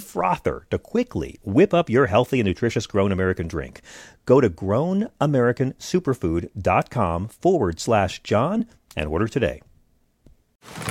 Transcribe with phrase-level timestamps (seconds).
[0.00, 3.82] frother to quickly whip up your healthy and nutritious Grown American drink.
[4.26, 8.66] Go to grownamericansuperfood.com forward slash John
[8.96, 9.60] and order today.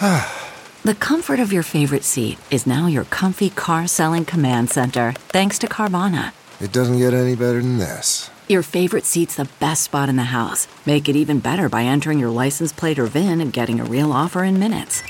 [0.00, 5.58] the comfort of your favorite seat is now your comfy car selling command center, thanks
[5.58, 6.32] to Carvana.
[6.60, 8.30] It doesn't get any better than this.
[8.48, 10.66] Your favorite seat's the best spot in the house.
[10.86, 14.10] Make it even better by entering your license plate or VIN and getting a real
[14.10, 15.02] offer in minutes.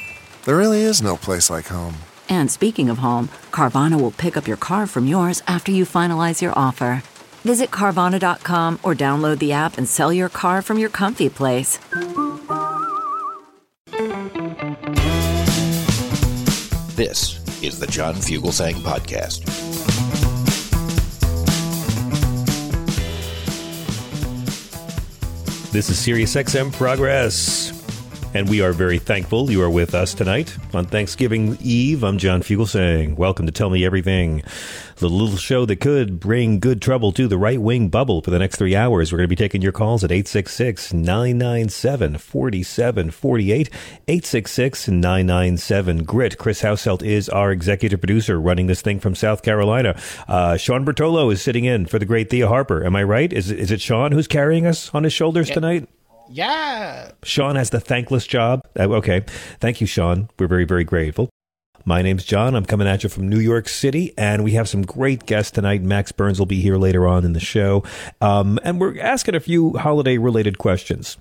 [0.45, 1.95] There really is no place like home.
[2.29, 6.43] And speaking of home, Carvana will pick up your car from yours after you finalize
[6.43, 7.03] your offer.
[7.45, 11.79] Visit Carvana.com or download the app and sell your car from your comfy place.
[16.97, 19.45] This is the John Fugelsang Podcast.
[25.71, 27.78] This is SiriusXM Progress.
[28.35, 32.05] And we are very thankful you are with us tonight on Thanksgiving Eve.
[32.05, 34.43] I'm John Fugelsang welcome to Tell Me Everything,
[34.97, 38.39] the little show that could bring good trouble to the right wing bubble for the
[38.39, 39.11] next three hours.
[39.11, 43.71] We're going to be taking your calls at 866 997 4748,
[44.07, 46.37] 866 997 GRIT.
[46.37, 49.99] Chris Hauselt is our executive producer running this thing from South Carolina.
[50.29, 52.85] Uh, Sean Bertolo is sitting in for the great Thea Harper.
[52.85, 53.33] Am I right?
[53.33, 55.89] Is, is it Sean who's carrying us on his shoulders tonight?
[56.31, 57.13] Yeah.
[57.23, 58.67] Sean has the thankless job.
[58.79, 59.25] Uh, okay.
[59.61, 60.29] Thank you, Sean.
[60.39, 61.31] We're very, very grateful.
[61.85, 62.55] My name's John.
[62.55, 65.83] I'm coming at you from New York City, and we have some great guests tonight.
[65.83, 67.83] Max Burns will be here later on in the show.
[68.21, 71.17] Um, and we're asking a few holiday related questions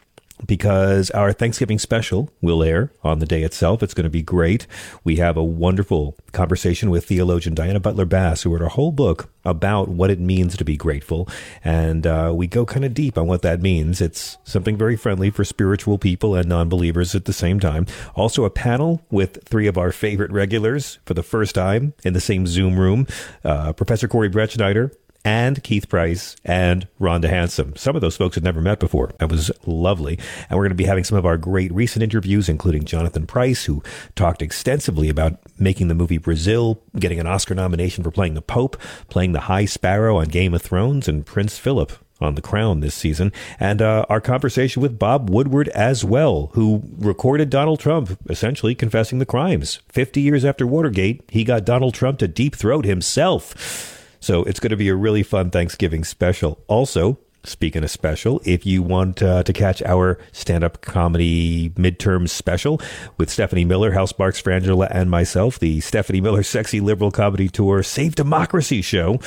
[0.46, 3.81] because our Thanksgiving special will air on the day itself.
[3.81, 4.68] It's going to be great.
[5.03, 9.30] We have a wonderful conversation with theologian Diana Butler Bass, who wrote a whole book
[9.44, 11.28] about what it means to be grateful.
[11.64, 14.02] And uh, we go kind of deep on what that means.
[14.02, 17.86] It's something very friendly for spiritual people and non believers at the same time.
[18.16, 22.22] Also, a panel with three of our favorite regulars for the first time in the
[22.22, 23.08] same Zoom room
[23.44, 24.94] uh, Professor Corey Brettschneider,
[25.28, 27.78] and Keith Price and Rhonda Hansome.
[27.78, 29.12] Some of those folks had never met before.
[29.20, 30.18] It was lovely.
[30.50, 33.66] And we're going to be having some of our great recent interviews, including Jonathan Pryce,
[33.66, 33.84] who
[34.16, 38.78] talked extensively about making the movie Brazil, getting an Oscar nomination for playing the Pope,
[39.10, 42.96] playing the High Sparrow on Game of Thrones, and Prince Philip on The Crown this
[42.96, 48.74] season, and uh, our conversation with Bob Woodward as well, who recorded Donald Trump essentially
[48.74, 49.82] confessing the crimes.
[49.90, 53.97] 50 years after Watergate, he got Donald Trump to deep throat himself.
[54.19, 56.63] So it's going to be a really fun Thanksgiving special.
[56.67, 62.28] Also, Speaking of special, if you want uh, to catch our stand up comedy midterm
[62.28, 62.81] special
[63.17, 67.83] with Stephanie Miller, Hal Sparks Frangela, and myself, the Stephanie Miller Sexy Liberal Comedy Tour
[67.83, 69.19] Save Democracy Show,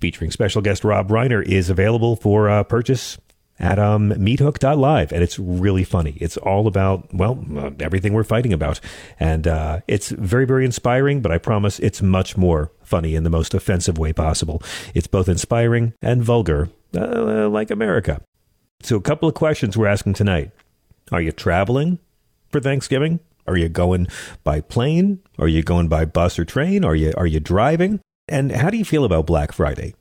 [0.00, 3.18] featuring special guest Rob Reiner, is available for uh, purchase
[3.58, 5.10] at um, meathook.live.
[5.12, 6.16] And it's really funny.
[6.20, 8.78] It's all about, well, uh, everything we're fighting about.
[9.18, 13.30] And uh, it's very, very inspiring, but I promise it's much more funny in the
[13.30, 14.62] most offensive way possible.
[14.94, 18.20] It's both inspiring and vulgar, uh, like America.
[18.82, 20.50] So, a couple of questions we're asking tonight
[21.12, 21.98] Are you traveling
[22.50, 23.20] for Thanksgiving?
[23.46, 24.08] Are you going
[24.44, 25.20] by plane?
[25.38, 26.84] Are you going by bus or train?
[26.84, 28.00] Are you, are you driving?
[28.28, 29.94] And how do you feel about Black Friday?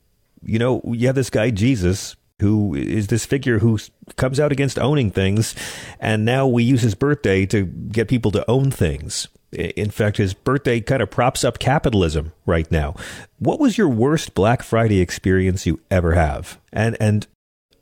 [0.44, 3.80] You know, you have this guy, Jesus, who is this figure who
[4.18, 5.56] comes out against owning things,
[6.00, 9.28] and now we use his birthday to get people to own things.
[9.52, 12.96] In fact, his birthday kind of props up capitalism right now.
[13.40, 16.60] What was your worst Black Friday experience you ever have?
[16.74, 17.28] And and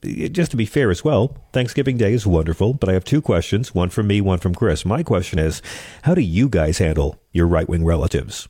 [0.03, 3.73] just to be fair as well, Thanksgiving Day is wonderful, but I have two questions,
[3.73, 4.85] one from me, one from Chris.
[4.85, 5.61] My question is,
[6.03, 8.47] how do you guys handle your right wing relatives?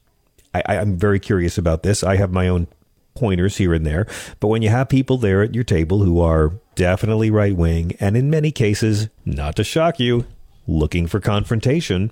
[0.53, 2.03] I, am very curious about this.
[2.03, 2.67] I have my own
[3.13, 4.07] pointers here and there.
[4.39, 8.15] But when you have people there at your table who are definitely right wing, and
[8.15, 10.25] in many cases, not to shock you,
[10.67, 12.12] looking for confrontation,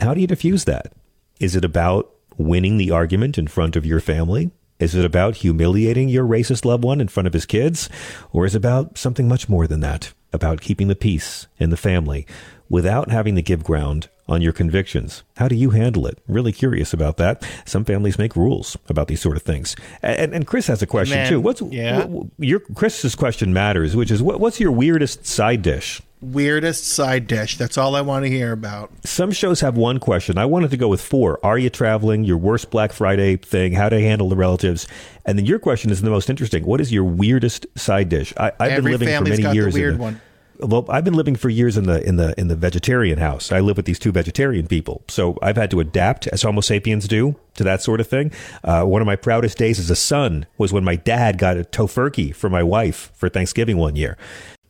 [0.00, 0.92] how do you diffuse that?
[1.38, 4.50] Is it about winning the argument in front of your family?
[4.78, 7.88] Is it about humiliating your racist loved one in front of his kids?
[8.32, 10.12] Or is it about something much more than that?
[10.32, 12.26] about keeping the peace in the family
[12.68, 15.22] without having to give ground on your convictions.
[15.36, 16.18] How do you handle it?
[16.28, 17.42] Really curious about that.
[17.66, 19.74] Some families make rules about these sort of things.
[20.02, 21.40] And, and Chris has a question Man, too.
[21.40, 22.04] What's yeah.
[22.06, 26.00] what- your Chris's question matters, which is what, what's your weirdest side dish?
[26.22, 27.56] Weirdest side dish.
[27.56, 28.90] That's all I want to hear about.
[29.04, 30.36] Some shows have one question.
[30.36, 31.40] I wanted to go with four.
[31.42, 32.24] Are you traveling?
[32.24, 33.72] Your worst Black Friday thing?
[33.72, 34.86] How to handle the relatives?
[35.24, 36.66] And then your question is the most interesting.
[36.66, 38.34] What is your weirdest side dish?
[38.36, 39.74] I, I've Every been living for many got the years.
[39.74, 40.20] in the- one.
[40.62, 43.50] Well, I've been living for years in the in the in the vegetarian house.
[43.50, 47.08] I live with these two vegetarian people, so I've had to adapt as Homo sapiens
[47.08, 48.32] do to that sort of thing.
[48.62, 51.64] Uh, one of my proudest days as a son was when my dad got a
[51.64, 54.16] tofurkey for my wife for Thanksgiving one year.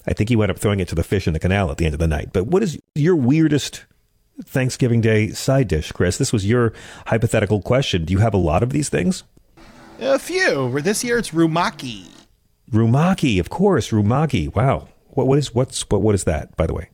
[0.06, 1.84] I think he wound up throwing it to the fish in the canal at the
[1.84, 2.32] end of the night.
[2.32, 3.84] But what is your weirdest
[4.42, 6.18] Thanksgiving Day side dish, Chris?
[6.18, 6.72] This was your
[7.06, 8.04] hypothetical question.
[8.04, 9.24] Do you have a lot of these things?
[10.00, 10.80] A few.
[10.80, 12.06] This year it's rumaki.
[12.70, 14.54] Rumaki, of course, rumaki.
[14.54, 14.88] Wow.
[15.10, 16.88] What what is what's what what is that, by the way?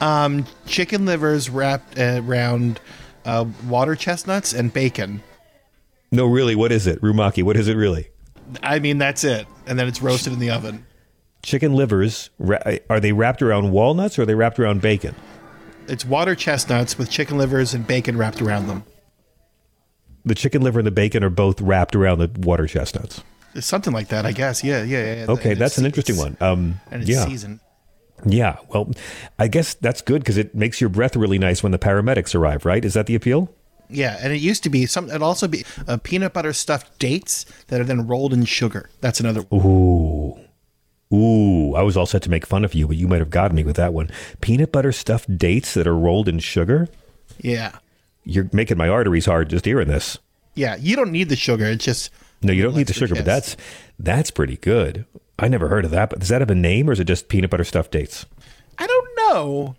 [0.00, 2.80] Um, chicken livers wrapped uh, around
[3.24, 5.22] uh, water chestnuts and bacon.
[6.12, 7.00] No, really, what is it?
[7.00, 8.08] Rumaki, what is it really?
[8.62, 9.46] I mean, that's it.
[9.66, 10.86] And then it's roasted in the oven.
[11.42, 12.30] Chicken livers,
[12.90, 15.14] are they wrapped around walnuts or are they wrapped around bacon?
[15.88, 18.84] It's water chestnuts with chicken livers and bacon wrapped around them.
[20.24, 23.22] The chicken liver and the bacon are both wrapped around the water chestnuts.
[23.60, 24.62] Something like that, I guess.
[24.64, 25.26] Yeah, yeah, yeah.
[25.28, 26.36] Okay, And that's an interesting one.
[26.40, 27.60] Um, And it's yeah, seasoned.
[28.24, 28.56] yeah.
[28.68, 28.90] Well,
[29.38, 32.64] I guess that's good because it makes your breath really nice when the paramedics arrive.
[32.64, 32.84] Right?
[32.84, 33.52] Is that the appeal?
[33.88, 35.08] Yeah, and it used to be some.
[35.10, 38.90] It'd also be uh, peanut butter stuffed dates that are then rolled in sugar.
[39.00, 39.44] That's another.
[39.54, 40.38] Ooh.
[41.12, 43.54] Ooh, I was all set to make fun of you, but you might have gotten
[43.54, 44.10] me with that one.
[44.40, 46.88] Peanut butter stuffed dates that are rolled in sugar?
[47.38, 47.78] Yeah,
[48.24, 50.18] You're making my arteries hard just hearing this.
[50.56, 50.74] yeah.
[50.74, 51.66] You don't need the sugar.
[51.66, 52.10] It's just
[52.42, 53.56] No, you don't need the sugar, but that's
[53.98, 55.06] that's pretty good.
[55.38, 57.28] I never heard of that, but does that have a name or is it just
[57.28, 58.26] peanut butter stuffed dates?
[58.78, 59.76] I don't know.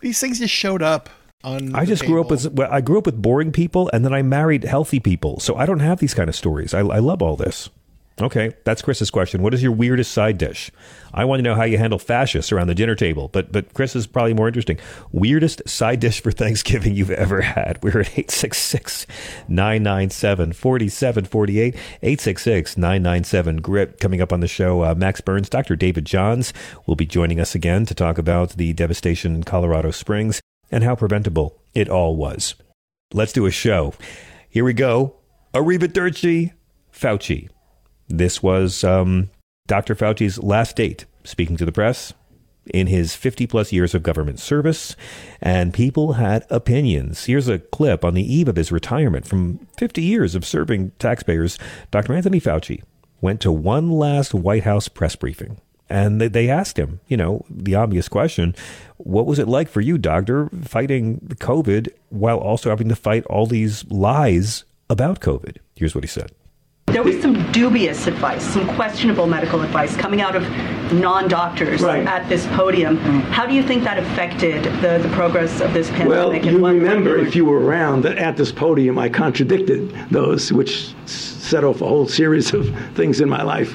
[0.00, 1.08] These things just showed up
[1.44, 1.74] on.
[1.74, 2.50] I just grew up table.
[2.50, 5.38] with well, I grew up with boring people and then I married healthy people.
[5.40, 6.74] So I don't have these kind of stories.
[6.74, 7.70] I, I love all this.
[8.22, 9.42] Okay, that's Chris's question.
[9.42, 10.70] What is your weirdest side dish?
[11.12, 13.96] I want to know how you handle fascists around the dinner table, but but Chris
[13.96, 14.78] is probably more interesting.
[15.10, 17.82] Weirdest side dish for Thanksgiving you've ever had.
[17.82, 19.08] We're at 866
[19.48, 21.74] 997 4748.
[21.74, 23.98] 866 997 GRIP.
[23.98, 25.74] Coming up on the show, uh, Max Burns, Dr.
[25.74, 26.52] David Johns
[26.86, 30.40] will be joining us again to talk about the devastation in Colorado Springs
[30.70, 32.54] and how preventable it all was.
[33.12, 33.94] Let's do a show.
[34.48, 35.16] Here we go.
[35.54, 36.52] Arrivederci,
[36.92, 37.48] Fauci.
[38.08, 39.30] This was um,
[39.66, 39.94] Dr.
[39.94, 42.12] Fauci's last date speaking to the press
[42.72, 44.94] in his 50 plus years of government service,
[45.40, 47.24] and people had opinions.
[47.24, 51.58] Here's a clip on the eve of his retirement from 50 years of serving taxpayers.
[51.90, 52.12] Dr.
[52.12, 52.82] Anthony Fauci
[53.20, 55.60] went to one last White House press briefing.
[55.90, 58.54] And they- they asked him, you know, the obvious question
[58.96, 63.46] what was it like for you, doctor, fighting COVID while also having to fight all
[63.46, 65.56] these lies about COVID?
[65.74, 66.30] Here's what he said.
[66.86, 70.42] There was some dubious advice, some questionable medical advice coming out of
[70.92, 72.06] non-doctors Right.
[72.06, 72.98] at this podium.
[73.30, 76.42] How do you think that affected the, the progress of this pandemic?
[76.42, 80.92] Well, you remember, if you were around, that at this podium I contradicted those, which
[81.06, 83.74] set off a whole series of things in my life.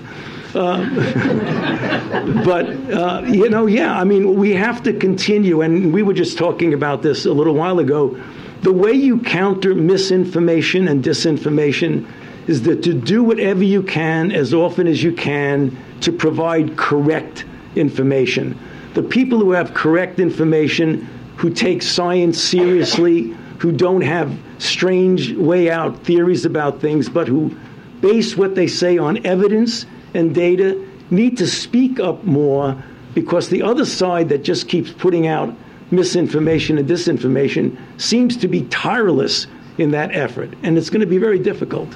[0.55, 0.83] Uh,
[2.45, 6.37] but, uh, you know, yeah, I mean, we have to continue, and we were just
[6.37, 8.21] talking about this a little while ago.
[8.61, 12.07] The way you counter misinformation and disinformation
[12.47, 17.45] is that to do whatever you can as often as you can to provide correct
[17.75, 18.57] information.
[18.93, 25.69] The people who have correct information, who take science seriously, who don't have strange way
[25.69, 27.55] out theories about things, but who
[28.01, 32.81] base what they say on evidence and data, need to speak up more
[33.13, 35.53] because the other side that just keeps putting out
[35.91, 40.53] misinformation and disinformation seems to be tireless in that effort.
[40.63, 41.89] And it's going to be very difficult.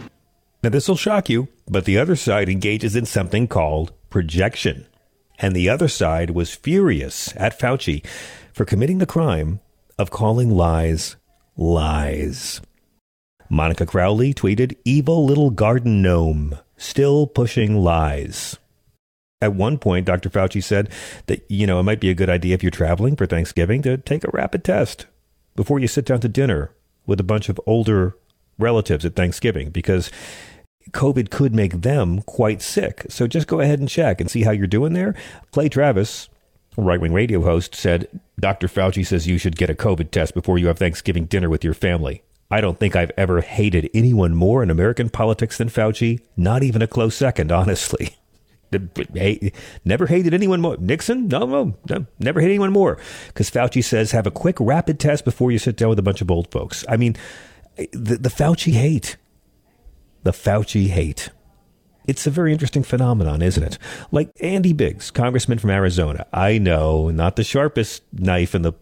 [0.64, 4.86] Now, this will shock you, but the other side engages in something called projection.
[5.40, 8.06] And the other side was furious at Fauci
[8.54, 9.60] for committing the crime
[9.98, 11.16] of calling lies
[11.58, 12.62] lies.
[13.50, 18.58] Monica Crowley tweeted, Evil little garden gnome, still pushing lies.
[19.42, 20.30] At one point, Dr.
[20.30, 20.90] Fauci said
[21.26, 23.98] that, you know, it might be a good idea if you're traveling for Thanksgiving to
[23.98, 25.08] take a rapid test
[25.56, 26.72] before you sit down to dinner
[27.06, 28.16] with a bunch of older
[28.60, 30.12] relatives at Thanksgiving because
[30.92, 33.06] COVID could make them quite sick.
[33.10, 35.16] So just go ahead and check and see how you're doing there.
[35.52, 36.30] Clay Travis,
[36.78, 38.08] right wing radio host, said
[38.40, 38.68] Dr.
[38.68, 41.74] Fauci says you should get a COVID test before you have Thanksgiving dinner with your
[41.74, 42.24] family.
[42.50, 46.82] I don't think I've ever hated anyone more in American politics than Fauci, not even
[46.82, 48.18] a close second, honestly.
[49.86, 50.78] Never hated anyone more.
[50.78, 51.28] Nixon?
[51.28, 52.98] No, no, no never hated anyone more.
[53.28, 56.22] Because Fauci says have a quick rapid test before you sit down with a bunch
[56.22, 56.86] of old folks.
[56.88, 57.18] I mean,
[57.92, 59.18] the, the Fauci hate.
[60.24, 61.30] The Fauci hate.
[62.06, 63.78] It's a very interesting phenomenon, isn't it?
[64.12, 66.26] Like Andy Biggs, congressman from Arizona.
[66.34, 68.74] I know, not the sharpest knife in the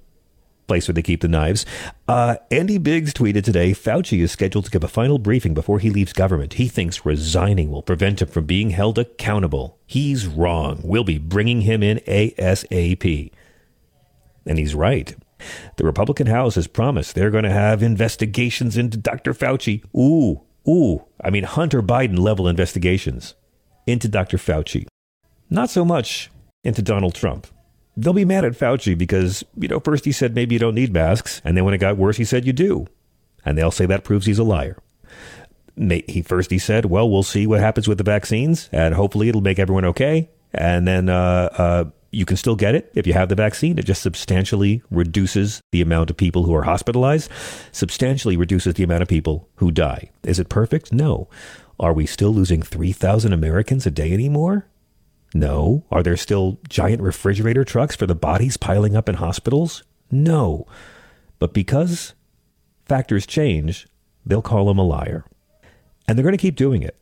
[0.67, 1.65] place where they keep the knives.
[2.07, 5.89] Uh, Andy Biggs tweeted today Fauci is scheduled to give a final briefing before he
[5.89, 6.53] leaves government.
[6.53, 9.79] He thinks resigning will prevent him from being held accountable.
[9.85, 10.79] He's wrong.
[10.83, 13.31] We'll be bringing him in ASAP.
[14.45, 15.15] And he's right.
[15.77, 19.33] The Republican House has promised they're going to have investigations into Dr.
[19.33, 19.83] Fauci.
[19.95, 21.05] Ooh, ooh.
[21.23, 23.35] I mean, Hunter Biden level investigations
[23.87, 24.37] into Dr.
[24.37, 24.85] Fauci.
[25.49, 26.29] Not so much
[26.63, 27.47] into Donald Trump
[27.99, 30.93] they'll be mad at Fauci because, you know, first he said maybe you don't need
[30.93, 32.87] masks, and then when it got worse, he said you do.
[33.45, 34.77] And they'll say that proves he's a liar.
[35.77, 39.39] He first he said, "Well, we'll see what happens with the vaccines, and hopefully it'll
[39.39, 43.29] make everyone okay." And then uh, uh, you can still get it if you have
[43.29, 43.77] the vaccine.
[43.77, 47.29] It just substantially reduces the amount of people who are hospitalized,
[47.71, 50.09] substantially reduces the amount of people who die.
[50.23, 50.91] Is it perfect?
[50.91, 51.29] No.
[51.79, 54.67] Are we still losing 3,000 Americans a day anymore?
[55.33, 55.85] No.
[55.91, 59.83] Are there still giant refrigerator trucks for the bodies piling up in hospitals?
[60.11, 60.65] No.
[61.37, 62.13] But because
[62.85, 63.87] factors change,
[64.25, 65.25] they'll call him a liar.
[66.07, 66.97] And they're going to keep doing it.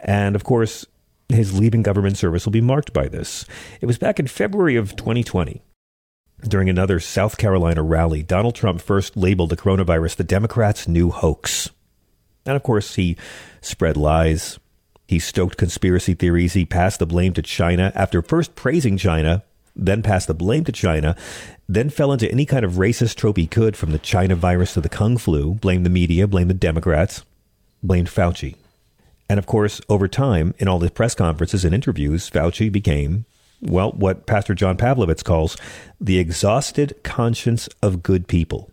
[0.00, 0.84] And of course,
[1.28, 3.44] his leaving government service will be marked by this.
[3.80, 5.62] It was back in February of 2020.
[6.46, 11.70] During another South Carolina rally, Donald Trump first labeled the coronavirus the Democrats' new hoax.
[12.44, 13.16] And of course, he
[13.62, 14.58] spread lies,
[15.06, 16.54] he stoked conspiracy theories.
[16.54, 19.42] He passed the blame to China after first praising China,
[19.76, 21.16] then passed the blame to China,
[21.68, 24.80] then fell into any kind of racist trope he could from the China virus to
[24.80, 27.24] the Kung flu, blamed the media, blamed the Democrats,
[27.82, 28.56] blamed Fauci.
[29.28, 33.24] And of course, over time, in all the press conferences and interviews, Fauci became,
[33.60, 35.56] well, what Pastor John Pavlovitz calls
[36.00, 38.70] the exhausted conscience of good people.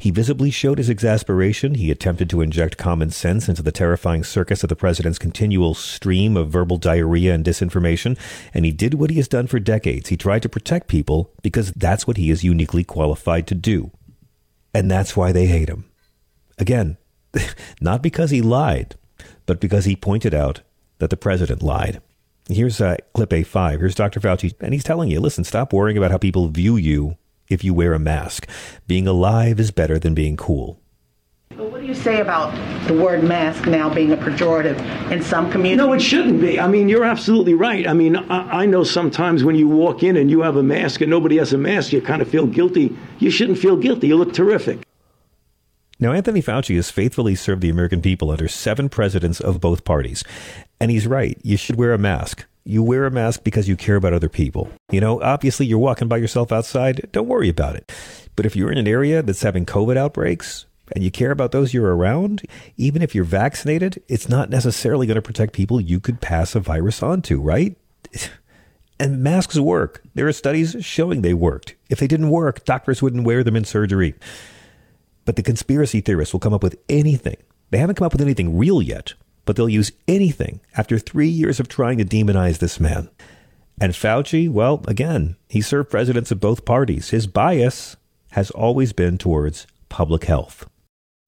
[0.00, 1.74] He visibly showed his exasperation.
[1.74, 6.38] He attempted to inject common sense into the terrifying circus of the president's continual stream
[6.38, 8.18] of verbal diarrhea and disinformation.
[8.54, 10.08] And he did what he has done for decades.
[10.08, 13.90] He tried to protect people because that's what he is uniquely qualified to do.
[14.72, 15.84] And that's why they hate him.
[16.56, 16.96] Again,
[17.82, 18.94] not because he lied,
[19.50, 20.60] but because he pointed out
[20.98, 22.00] that the president lied.
[22.48, 23.80] Here's uh, clip A5.
[23.80, 24.20] Here's Dr.
[24.20, 27.16] Fauci, and he's telling you listen, stop worrying about how people view you
[27.48, 28.48] if you wear a mask.
[28.86, 30.78] Being alive is better than being cool.
[31.48, 32.54] But what do you say about
[32.86, 34.78] the word mask now being a pejorative
[35.10, 35.78] in some communities?
[35.84, 36.60] No, it shouldn't be.
[36.60, 37.88] I mean, you're absolutely right.
[37.88, 41.00] I mean, I, I, know sometimes when you walk in and you have a mask
[41.00, 42.96] and nobody has a mask, you kind of feel guilty.
[43.18, 44.06] You shouldn't feel guilty.
[44.06, 44.86] You look terrific.
[46.02, 50.24] Now, Anthony Fauci has faithfully served the American people under seven presidents of both parties.
[50.80, 51.38] And he's right.
[51.42, 52.46] You should wear a mask.
[52.64, 54.70] You wear a mask because you care about other people.
[54.90, 57.06] You know, obviously you're walking by yourself outside.
[57.12, 57.92] Don't worry about it.
[58.34, 61.74] But if you're in an area that's having COVID outbreaks and you care about those
[61.74, 62.46] you're around,
[62.78, 66.60] even if you're vaccinated, it's not necessarily going to protect people you could pass a
[66.60, 67.76] virus on to, right?
[68.98, 70.02] And masks work.
[70.14, 71.74] There are studies showing they worked.
[71.90, 74.14] If they didn't work, doctors wouldn't wear them in surgery.
[75.30, 77.36] But the conspiracy theorists will come up with anything.
[77.70, 81.60] They haven't come up with anything real yet, but they'll use anything after three years
[81.60, 83.08] of trying to demonize this man.
[83.80, 87.10] And Fauci, well, again, he served presidents of both parties.
[87.10, 87.96] His bias
[88.32, 90.68] has always been towards public health.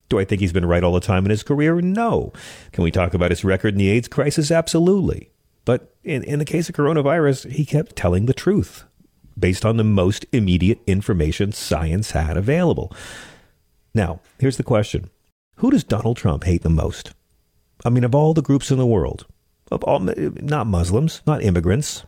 [0.09, 1.81] Do I think he's been right all the time in his career?
[1.81, 2.33] No.
[2.73, 4.51] Can we talk about his record in the AIDS crisis?
[4.51, 5.31] Absolutely.
[5.65, 8.83] But in, in the case of coronavirus, he kept telling the truth
[9.39, 12.93] based on the most immediate information science had available.
[13.95, 15.11] Now, here's the question
[15.57, 17.13] Who does Donald Trump hate the most?
[17.85, 19.27] I mean, of all the groups in the world,
[19.71, 22.05] of all, not Muslims, not immigrants,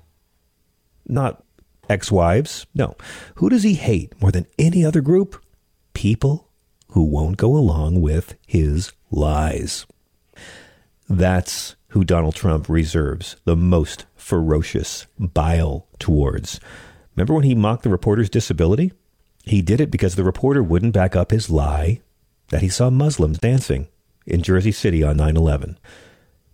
[1.07, 1.43] not
[1.89, 2.67] ex wives.
[2.75, 2.97] No.
[3.37, 5.43] Who does he hate more than any other group?
[5.93, 6.51] People
[6.89, 9.87] who won't go along with his lies.
[11.09, 16.61] That's who Donald Trump reserves the most ferocious bile towards.
[17.15, 18.93] Remember when he mocked the reporter's disability?
[19.45, 22.01] He did it because the reporter wouldn't back up his lie
[22.49, 23.89] that he saw Muslims dancing
[24.27, 25.79] in Jersey City on 9 11.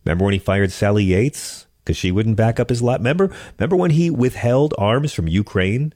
[0.05, 2.97] Remember when he fired Sally Yates because she wouldn't back up his lie?
[2.97, 5.95] Remember, remember when he withheld arms from Ukraine?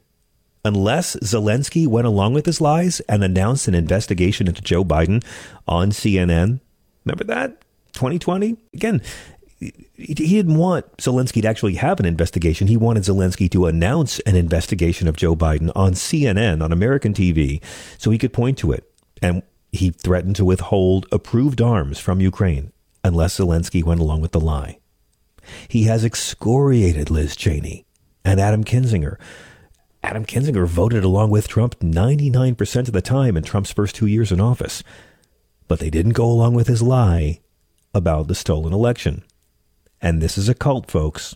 [0.63, 5.23] Unless Zelensky went along with his lies and announced an investigation into Joe Biden
[5.67, 6.59] on CNN.
[7.03, 7.61] Remember that?
[7.93, 8.57] 2020?
[8.73, 9.01] Again,
[9.95, 12.67] he didn't want Zelensky to actually have an investigation.
[12.67, 17.63] He wanted Zelensky to announce an investigation of Joe Biden on CNN, on American TV,
[17.97, 18.91] so he could point to it.
[19.21, 22.71] And he threatened to withhold approved arms from Ukraine
[23.03, 24.79] unless Zelensky went along with the lie.
[25.67, 27.85] He has excoriated Liz Cheney
[28.23, 29.17] and Adam Kinzinger.
[30.01, 34.31] Adam Kinzinger voted along with Trump 99% of the time in Trump's first two years
[34.31, 34.83] in office.
[35.67, 37.39] But they didn't go along with his lie
[37.93, 39.23] about the stolen election.
[40.05, 41.35] And this is a cult, folks.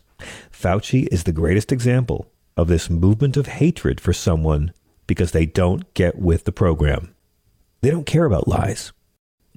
[0.51, 4.73] Fauci is the greatest example of this movement of hatred for someone
[5.07, 7.15] because they don't get with the program.
[7.81, 8.93] They don't care about lies.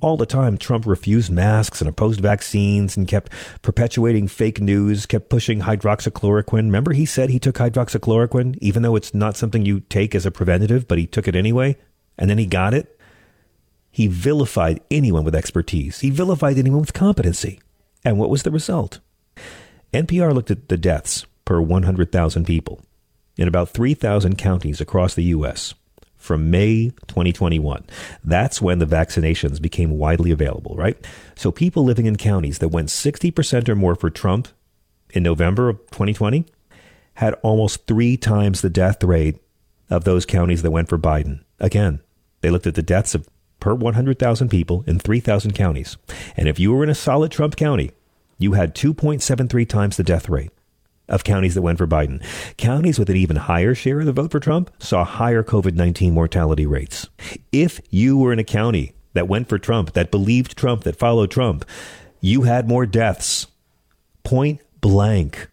[0.00, 5.28] All the time, Trump refused masks and opposed vaccines and kept perpetuating fake news, kept
[5.28, 6.64] pushing hydroxychloroquine.
[6.64, 10.30] Remember, he said he took hydroxychloroquine, even though it's not something you take as a
[10.30, 11.76] preventative, but he took it anyway,
[12.16, 12.98] and then he got it?
[13.90, 16.00] He vilified anyone with expertise.
[16.00, 17.60] He vilified anyone with competency.
[18.04, 19.00] And what was the result?
[19.92, 22.80] NPR looked at the deaths per 100,000 people
[23.36, 25.74] in about 3,000 counties across the U.S.
[26.16, 27.84] from May 2021.
[28.24, 30.96] That's when the vaccinations became widely available, right?
[31.34, 34.48] So people living in counties that went 60% or more for Trump
[35.10, 36.46] in November of 2020
[37.14, 39.38] had almost three times the death rate
[39.90, 41.44] of those counties that went for Biden.
[41.60, 42.00] Again,
[42.40, 43.28] they looked at the deaths of
[43.62, 45.96] per 100,000 people in 3,000 counties.
[46.36, 47.92] And if you were in a solid Trump county,
[48.36, 50.50] you had 2.73 times the death rate
[51.08, 52.20] of counties that went for Biden.
[52.56, 56.12] Counties with an even higher share of the vote for Trump saw higher COVID 19
[56.12, 57.08] mortality rates.
[57.52, 61.30] If you were in a county that went for Trump, that believed Trump, that followed
[61.30, 61.64] Trump,
[62.20, 63.46] you had more deaths.
[64.24, 65.48] Point blank.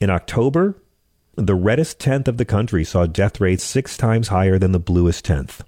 [0.00, 0.82] In October,
[1.34, 5.26] the reddest tenth of the country saw death rates six times higher than the bluest
[5.26, 5.62] tenth.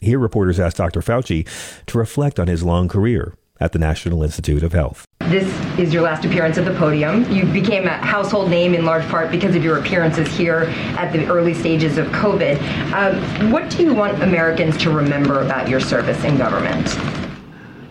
[0.00, 1.00] Here, reporters asked Dr.
[1.00, 1.46] Fauci
[1.86, 5.06] to reflect on his long career at the National Institute of Health.
[5.20, 5.46] This
[5.78, 7.30] is your last appearance at the podium.
[7.30, 10.64] You became a household name in large part because of your appearances here
[10.96, 12.60] at the early stages of COVID.
[12.92, 16.96] Um, what do you want Americans to remember about your service in government?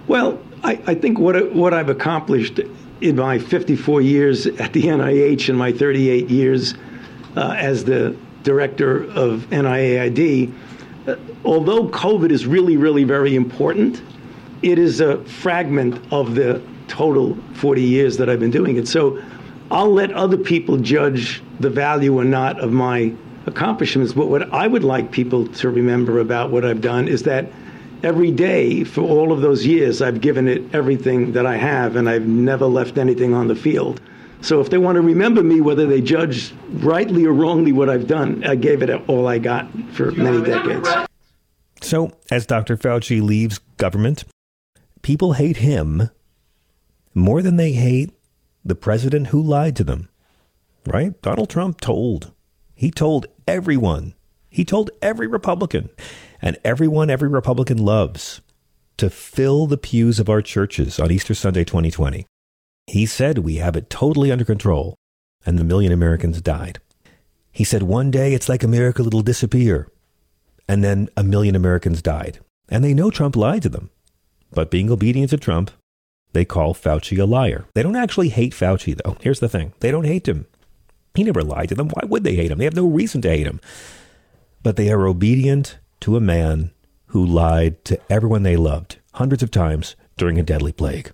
[0.07, 2.59] Well, I, I think what, what I've accomplished
[3.01, 6.73] in my 54 years at the NIH and my 38 years
[7.35, 10.51] uh, as the director of NIAID
[11.45, 14.01] although COVID is really, really very important,
[14.61, 18.87] it is a fragment of the total 40 years that I've been doing it.
[18.87, 19.21] So
[19.71, 23.13] I'll let other people judge the value or not of my
[23.45, 24.13] accomplishments.
[24.13, 27.51] But what I would like people to remember about what I've done is that
[28.03, 32.09] every day for all of those years, I've given it everything that I have, and
[32.09, 34.01] I've never left anything on the field.
[34.41, 38.07] So if they want to remember me, whether they judge rightly or wrongly what I've
[38.07, 40.89] done, I gave it all I got for many decades.
[41.81, 42.77] So, as Dr.
[42.77, 44.23] Fauci leaves government,
[45.01, 46.09] people hate him
[47.13, 48.11] more than they hate
[48.63, 50.09] the president who lied to them.
[50.85, 51.19] Right?
[51.21, 52.31] Donald Trump told.
[52.75, 54.13] He told everyone.
[54.49, 55.89] He told every Republican
[56.41, 58.41] and everyone every Republican loves
[58.97, 62.25] to fill the pews of our churches on Easter Sunday 2020.
[62.89, 64.95] He said we have it totally under control,
[65.45, 66.79] and the million Americans died.
[67.51, 69.91] He said one day it's like a miracle it'll disappear,
[70.67, 72.39] and then a million Americans died.
[72.67, 73.91] And they know Trump lied to them.
[74.51, 75.69] But being obedient to Trump,
[76.33, 77.65] they call Fauci a liar.
[77.75, 79.17] They don't actually hate Fauci, though.
[79.21, 80.47] Here's the thing they don't hate him.
[81.13, 81.89] He never lied to them.
[81.89, 82.57] Why would they hate him?
[82.57, 83.61] They have no reason to hate him.
[84.63, 86.71] But they are obedient to a man
[87.07, 91.11] who lied to everyone they loved hundreds of times during a deadly plague.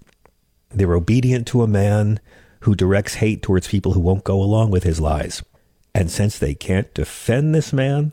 [0.75, 2.19] They're obedient to a man
[2.61, 5.41] who directs hate towards people who won't go along with his lies.
[5.93, 8.11] And since they can't defend this man,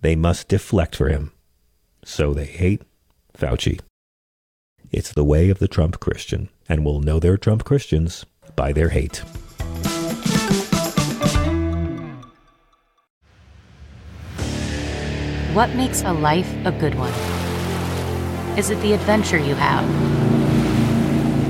[0.00, 1.30] they must deflect for him.
[2.04, 2.82] So they hate
[3.38, 3.78] Fauci.
[4.90, 8.88] It's the way of the Trump Christian, and we'll know they're Trump Christians by their
[8.88, 9.18] hate.
[15.54, 17.12] What makes a life a good one?
[18.58, 20.31] Is it the adventure you have?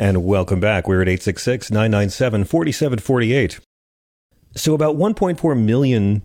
[0.00, 0.88] And welcome back.
[0.88, 3.60] We're at 866 997 4748.
[4.56, 6.22] So, about 1.4 million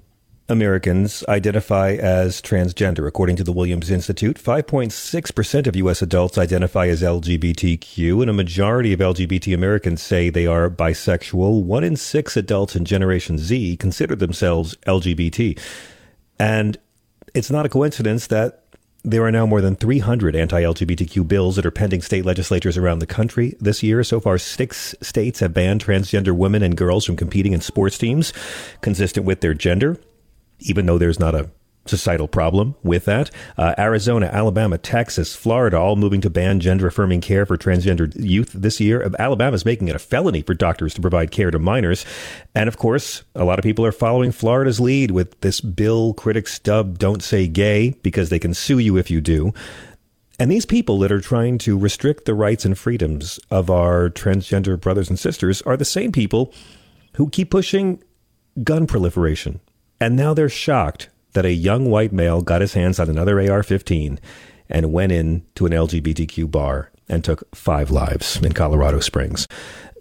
[0.48, 4.38] Americans identify as transgender, according to the Williams Institute.
[4.38, 6.02] 5.6% of U.S.
[6.02, 11.64] adults identify as LGBTQ, and a majority of LGBT Americans say they are bisexual.
[11.64, 15.60] One in six adults in Generation Z consider themselves LGBT.
[16.40, 16.78] And
[17.36, 18.64] it's not a coincidence that
[19.04, 23.00] there are now more than 300 anti LGBTQ bills that are pending state legislatures around
[23.00, 24.04] the country this year.
[24.04, 28.34] So far, six states have banned transgender women and girls from competing in sports teams
[28.82, 30.00] consistent with their gender
[30.60, 31.50] even though there's not a
[31.86, 33.30] societal problem with that.
[33.58, 38.52] Uh, Arizona, Alabama, Texas, Florida, all moving to ban gender affirming care for transgender youth
[38.54, 39.12] this year.
[39.20, 42.06] Alabama is making it a felony for doctors to provide care to minors.
[42.54, 46.60] And of course, a lot of people are following Florida's lead with this bill critics
[46.60, 49.54] dub Don't Say Gay because they can sue you if you do.
[50.38, 54.80] And these people that are trying to restrict the rights and freedoms of our transgender
[54.80, 56.54] brothers and sisters are the same people
[57.14, 58.04] who keep pushing
[58.64, 59.62] gun proliferation
[60.00, 63.64] and now they're shocked that a young white male got his hands on another AR
[63.64, 64.20] 15
[64.70, 69.48] and went in to an LGBTQ bar and took five lives in Colorado Springs.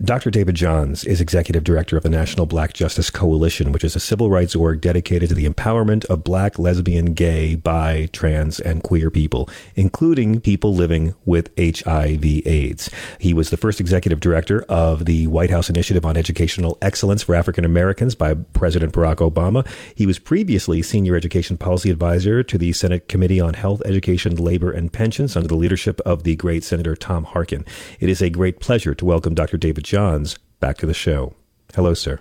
[0.03, 0.29] Dr.
[0.29, 4.29] David Johns is executive director of the National Black Justice Coalition, which is a civil
[4.29, 9.49] rights org dedicated to the empowerment of black, lesbian, gay, bi, trans, and queer people,
[9.77, 12.91] including people living with HIV/AIDS.
[13.21, 17.37] He was the first executive director of the White House Initiative on Educational Excellence for
[17.37, 19.65] African Americans by President Barack Obama.
[19.95, 24.73] He was previously senior education policy advisor to the Senate Committee on Health, Education, Labor,
[24.73, 27.65] and Pensions under the leadership of the great Senator Tom Harkin.
[28.01, 29.57] It is a great pleasure to welcome Dr.
[29.57, 31.35] David Johns back to the show.
[31.75, 32.19] Hello, sir.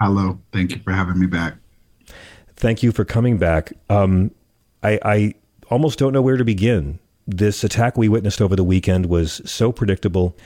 [0.00, 0.40] Hello.
[0.52, 1.54] Thank you for having me back.
[2.56, 3.72] Thank you for coming back.
[3.88, 4.32] Um,
[4.82, 5.34] I, I
[5.70, 6.98] almost don't know where to begin.
[7.26, 10.36] This attack we witnessed over the weekend was so predictable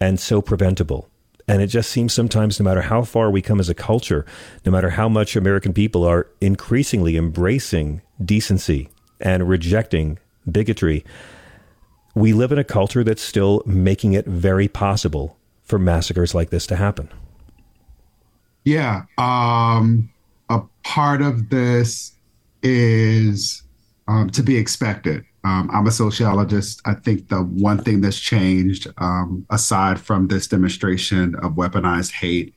[0.00, 1.08] and so preventable.
[1.48, 4.26] And it just seems sometimes, no matter how far we come as a culture,
[4.64, 8.88] no matter how much American people are increasingly embracing decency
[9.20, 10.18] and rejecting
[10.50, 11.04] bigotry,
[12.14, 15.36] we live in a culture that's still making it very possible
[15.66, 17.10] for massacres like this to happen?
[18.64, 19.02] Yeah.
[19.18, 20.10] Um,
[20.48, 22.12] a part of this
[22.62, 23.62] is
[24.08, 25.24] um, to be expected.
[25.44, 26.80] Um, I'm a sociologist.
[26.84, 32.54] I think the one thing that's changed, um, aside from this demonstration of weaponized hate,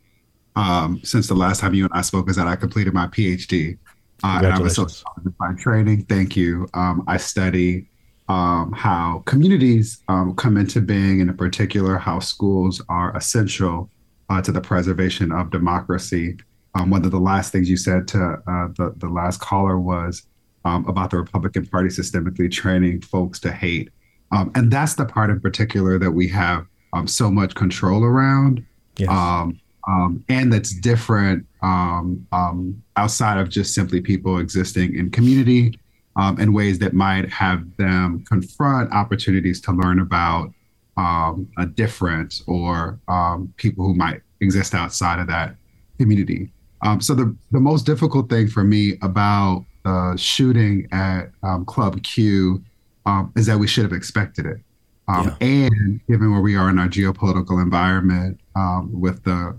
[0.55, 3.77] um, since the last time you and I spoke, is that I completed my PhD.
[4.23, 6.05] Uh, and I'm a sociologist by training.
[6.05, 6.67] Thank you.
[6.73, 7.87] Um, I study
[8.29, 13.89] um, how communities um, come into being, and in particular, how schools are essential
[14.29, 16.37] uh, to the preservation of democracy.
[16.75, 20.27] Um, one of the last things you said to uh, the, the last caller was
[20.63, 23.89] um, about the Republican Party systemically training folks to hate.
[24.31, 28.63] Um, and that's the part in particular that we have um, so much control around.
[28.97, 29.09] Yes.
[30.29, 35.79] and that's different outside of just simply people existing in community
[36.19, 40.51] um, in ways that might have them confront opportunities to learn about
[40.97, 45.55] um, a difference or um, people who might exist outside of that
[45.97, 46.51] community.
[46.81, 52.03] Um, so the the most difficult thing for me about the shooting at um, Club
[52.03, 52.61] Q
[53.05, 54.59] um, is that we should have expected it.
[55.07, 55.35] Yeah.
[55.41, 58.39] And given where we are in our geopolitical environment,
[58.91, 59.57] with the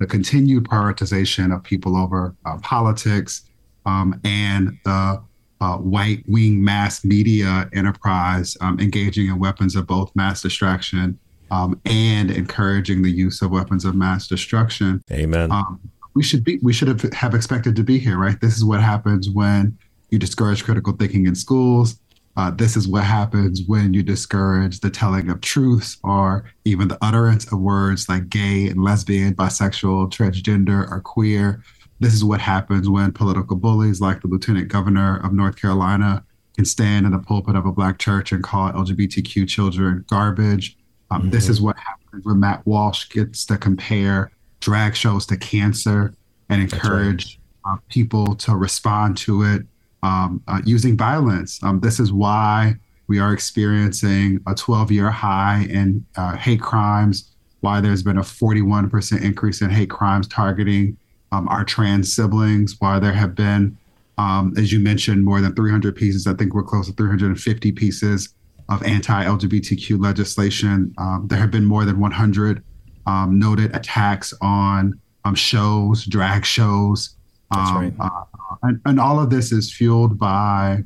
[0.00, 3.42] the continued prioritization of people over uh, politics
[3.84, 5.22] and the
[5.60, 11.18] uh, white wing mass media enterprise um, engaging in weapons of both mass destruction
[11.50, 15.02] um, and encouraging the use of weapons of mass destruction.
[15.10, 15.50] Amen.
[15.52, 15.80] Um,
[16.14, 18.40] we should be we should have, have expected to be here, right?
[18.40, 19.76] This is what happens when
[20.10, 22.00] you discourage critical thinking in schools.
[22.36, 26.98] Uh, this is what happens when you discourage the telling of truths or even the
[27.02, 31.62] utterance of words like gay and lesbian, bisexual, transgender, or queer.
[32.00, 36.24] This is what happens when political bullies like the lieutenant governor of North Carolina
[36.56, 40.76] can stand in the pulpit of a black church and call LGBTQ children garbage.
[41.10, 41.30] Um, mm-hmm.
[41.30, 46.14] This is what happens when Matt Walsh gets to compare drag shows to cancer
[46.48, 47.74] and encourage right.
[47.74, 49.62] uh, people to respond to it
[50.02, 51.62] um, uh, using violence.
[51.62, 52.76] Um, this is why
[53.08, 58.22] we are experiencing a 12 year high in uh, hate crimes, why there's been a
[58.22, 60.96] 41% increase in hate crimes targeting
[61.32, 63.76] um, our trans siblings, while there have been,
[64.18, 68.34] um, as you mentioned, more than 300 pieces, I think we're close to 350 pieces
[68.68, 70.94] of anti LGBTQ legislation.
[70.98, 72.62] Um, there have been more than 100
[73.06, 77.16] um, noted attacks on um, shows, drag shows.
[77.50, 77.92] That's right.
[77.98, 80.84] Um, uh, and, and, all of this is fueled by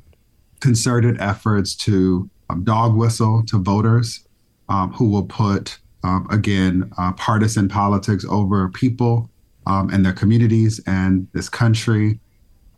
[0.60, 2.30] concerted efforts to
[2.62, 4.26] dog whistle to voters
[4.96, 9.30] who will put um, again, uh, partisan politics over people
[9.66, 12.20] um, and their communities and this country.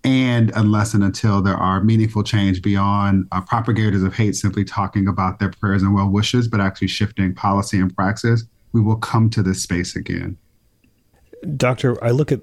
[0.05, 5.09] And unless and until there are meaningful change beyond uh, propagators of hate simply talking
[5.09, 9.31] about their prayers and well wishes, but actually shifting policy and praxis, we will come
[9.31, 10.37] to this space again.
[11.57, 12.41] Doctor, I look at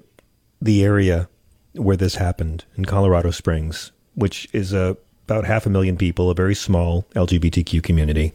[0.60, 1.28] the area
[1.72, 6.34] where this happened in Colorado Springs, which is a, about half a million people, a
[6.34, 8.32] very small LGBTQ community,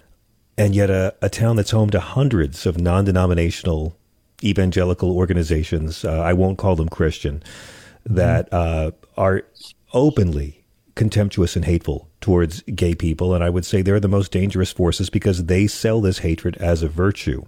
[0.58, 3.96] and yet a, a town that's home to hundreds of non denominational
[4.44, 6.06] evangelical organizations.
[6.06, 7.44] Uh, I won't call them Christian,
[8.06, 9.44] that uh, are
[9.94, 13.34] openly contemptuous and hateful towards gay people.
[13.34, 16.84] And I would say they're the most dangerous forces because they sell this hatred as
[16.84, 17.46] a virtue.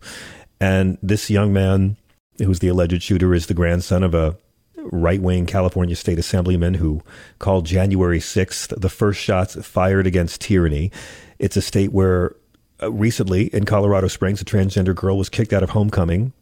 [0.59, 1.97] And this young man,
[2.37, 4.37] who's the alleged shooter, is the grandson of a
[4.77, 7.01] right wing California state assemblyman who
[7.39, 10.91] called January 6th the first shots fired against tyranny.
[11.39, 12.35] It's a state where
[12.81, 16.33] uh, recently in Colorado Springs, a transgender girl was kicked out of homecoming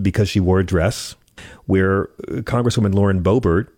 [0.00, 1.14] because she wore a dress,
[1.66, 3.68] where uh, Congresswoman Lauren Boebert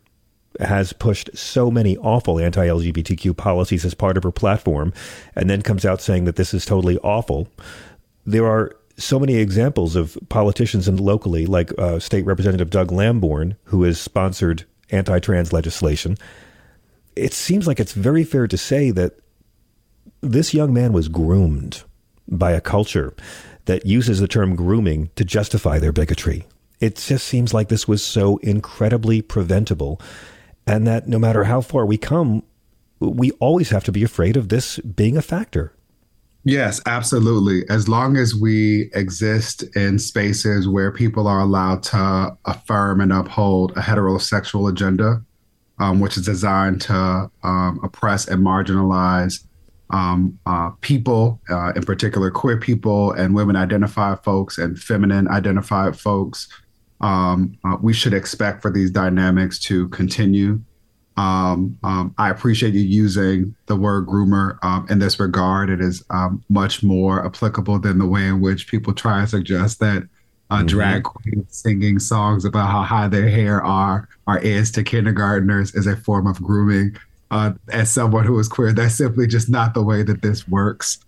[0.61, 4.93] has pushed so many awful anti LGBTQ policies as part of her platform,
[5.35, 7.49] and then comes out saying that this is totally awful.
[8.27, 13.57] There are so many examples of politicians and locally, like uh, State Representative Doug Lamborn,
[13.65, 16.17] who has sponsored anti trans legislation.
[17.17, 19.19] It seems like it's very fair to say that
[20.21, 21.83] this young man was groomed
[22.29, 23.15] by a culture
[23.67, 26.47] that uses the term grooming to justify their bigotry.
[26.81, 30.01] It just seems like this was so incredibly preventable,
[30.67, 32.43] and that no matter how far we come,
[32.99, 35.73] we always have to be afraid of this being a factor.
[36.45, 37.63] Yes, absolutely.
[37.69, 43.71] As long as we exist in spaces where people are allowed to affirm and uphold
[43.73, 45.23] a heterosexual agenda,
[45.79, 49.45] um, which is designed to um, oppress and marginalize
[49.93, 55.99] um, uh, people, uh, in particular queer people and women identified folks and feminine identified
[55.99, 56.49] folks,
[57.03, 60.61] um, uh, we should expect for these dynamics to continue.
[61.17, 65.69] Um, um, I appreciate you using the word groomer um, in this regard.
[65.69, 69.79] It is um, much more applicable than the way in which people try to suggest
[69.81, 70.05] that
[70.51, 70.67] uh, mm-hmm.
[70.67, 75.87] drag queens singing songs about how high their hair are are is to kindergartners is
[75.87, 76.97] a form of grooming.
[77.33, 80.99] Uh, as someone who is queer, that's simply just not the way that this works.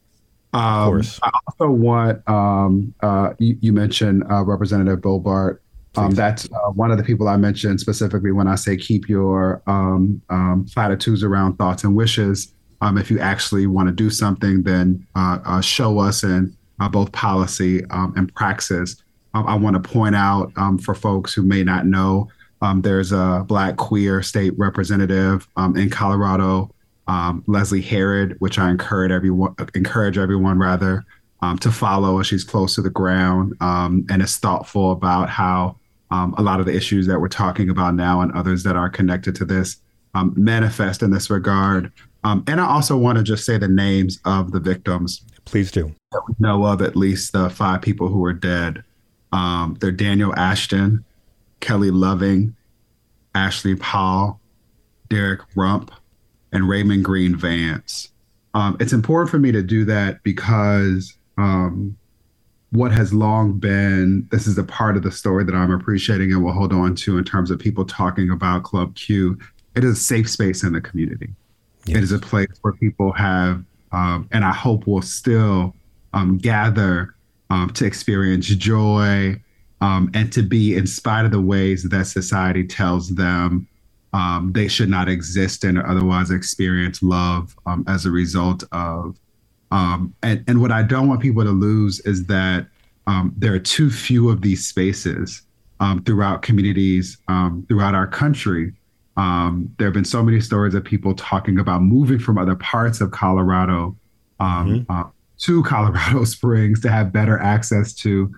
[0.53, 1.21] Um, of course.
[1.23, 5.59] I also want um, uh, you, you, mentioned uh, Representative Boebert
[5.97, 9.63] um, that's uh, one of the people I mentioned specifically when I say keep your
[9.67, 12.53] um, um, platitudes around thoughts and wishes.
[12.81, 16.89] Um, if you actually want to do something, then uh, uh, show us in uh,
[16.89, 19.03] both policy um, and praxis.
[19.35, 22.29] Um, I want to point out for folks who may not know,
[22.83, 25.47] there's a Black queer state representative
[25.77, 26.75] in Colorado,
[27.47, 31.05] Leslie Herod, which I encourage everyone encourage everyone rather
[31.61, 32.21] to follow.
[32.21, 35.77] as She's close to the ground and is thoughtful about how
[36.11, 38.89] um, a lot of the issues that we're talking about now and others that are
[38.89, 39.79] connected to this
[40.15, 41.91] um, manifest in this regard.
[42.23, 45.23] Um, and I also want to just say the names of the victims.
[45.45, 45.93] Please do.
[46.13, 48.85] That we know of at least the five people who are dead.
[49.33, 51.05] Um, they're Daniel Aston,
[51.65, 52.55] Kelly Loving,
[53.35, 54.37] Ashley Paugh,
[55.09, 55.91] Derrick Rump,
[56.53, 58.13] and Raymond Green Vance.
[58.53, 61.97] Um, it's important for me to do that because um,
[62.71, 66.45] what has long been this is a part of the story that I'm appreciating and
[66.45, 69.39] will hold on to in terms of people talking about Club Q.
[69.75, 71.31] It is a safe space in the community.
[71.87, 71.97] Yes.
[71.97, 75.75] It is a place where people have, um, and I hope will still
[76.13, 77.15] um, gather
[77.49, 79.41] um, to experience joy
[79.85, 83.69] um, and to be, in spite of the ways that society tells them
[84.15, 89.19] um, they should not exist and otherwise experience love um, as a result of
[89.71, 92.69] um, and, and what I don't want people to lose is that
[93.09, 95.43] um, there are too few of these spaces
[95.81, 98.73] um, throughout communities um, throughout our country.
[99.17, 103.01] Um, there have been so many stories of people talking about moving from other parts
[103.01, 103.97] of Colorado
[104.39, 104.93] um, mm-hmm.
[104.93, 108.33] uh, to Colorado Springs to have better access to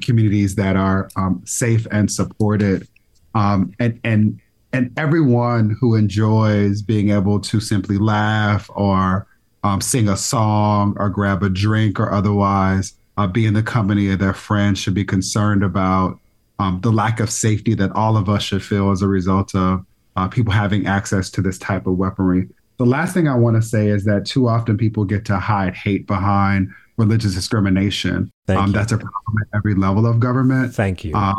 [0.00, 1.08] communities that are
[1.44, 2.86] safe and supported.
[3.34, 4.40] and and
[4.74, 9.26] and everyone who enjoys being able to simply laugh or
[9.62, 14.10] um, sing a song or grab a drink or otherwise uh, be in the company
[14.10, 16.18] of their friends should be concerned about
[16.58, 19.84] um, the lack of safety that all of us should feel as a result of
[20.16, 22.48] uh, people having access to this type of weaponry.
[22.78, 25.76] The last thing I want to say is that too often people get to hide
[25.76, 28.30] hate behind religious discrimination.
[28.48, 30.74] Um, that's a problem at every level of government.
[30.74, 31.12] Thank you.
[31.14, 31.34] Uh,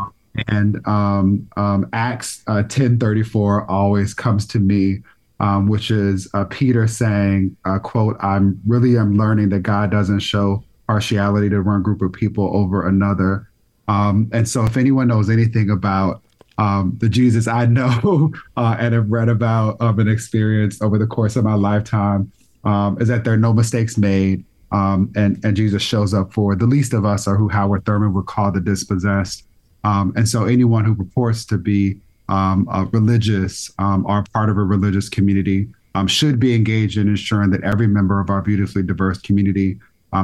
[0.47, 4.99] and um, um, Acts uh, 1034 always comes to me
[5.41, 10.19] um, which is uh, Peter saying, uh, "quote I'm really am learning that God doesn't
[10.19, 13.49] show partiality to one group of people over another.
[13.87, 16.21] Um, and so, if anyone knows anything about
[16.57, 21.07] um, the Jesus I know uh, and have read about um, an experience over the
[21.07, 22.31] course of my lifetime,
[22.63, 24.45] um, is that there are no mistakes made.
[24.71, 28.13] Um, and, and Jesus shows up for the least of us, or who Howard Thurman
[28.13, 29.43] would call the dispossessed.
[29.84, 35.10] Um, and so, anyone who purports to be um, religious or part of a religious
[35.10, 35.67] community
[36.08, 39.80] should be engaged in ensuring that every member of our beautifully diverse community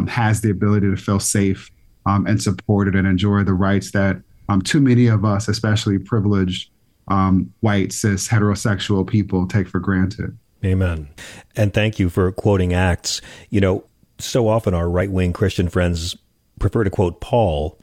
[0.07, 1.69] has the ability to feel safe
[2.05, 4.17] and supported and enjoy the rights that
[4.51, 6.69] um, too many of us, especially privileged
[7.07, 10.37] um, white, cis, heterosexual people, take for granted.
[10.63, 11.07] Amen.
[11.55, 13.21] And thank you for quoting Acts.
[13.49, 13.83] You know,
[14.21, 16.15] so often our right wing Christian friends
[16.59, 17.77] prefer to quote Paul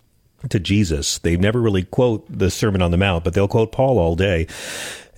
[0.48, 1.18] to Jesus.
[1.18, 4.46] They never really quote the Sermon on the Mount, but they'll quote Paul all day.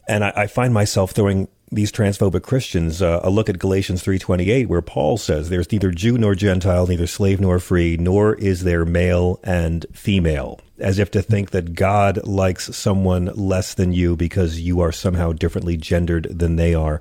[0.08, 4.66] And I, I find myself throwing these transphobic Christians uh, a look at Galatians 3:28
[4.66, 8.84] where Paul says there's neither Jew nor Gentile neither slave nor free nor is there
[8.84, 14.60] male and female as if to think that God likes someone less than you because
[14.60, 17.00] you are somehow differently gendered than they are.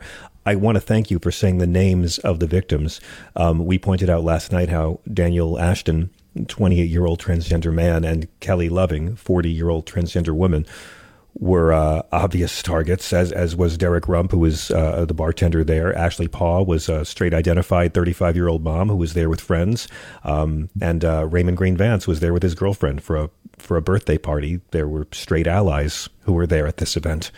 [0.49, 2.99] I want to thank you for saying the names of the victims.
[3.35, 6.09] Um, we pointed out last night how Daniel Aston,
[6.47, 10.65] 28 year old transgender man, and Kelly Loving, 40 year old transgender woman,
[11.35, 15.95] were uh, obvious targets, as as was Derrick Rump, who was uh, the bartender there.
[15.95, 19.87] Ashley Paugh was a straight identified 35 year old mom who was there with friends,
[20.23, 23.83] um, and uh, Raymond Green Vance was there with his girlfriend for a for a
[23.83, 24.61] birthday party.
[24.71, 27.29] There were straight allies who were there at this event.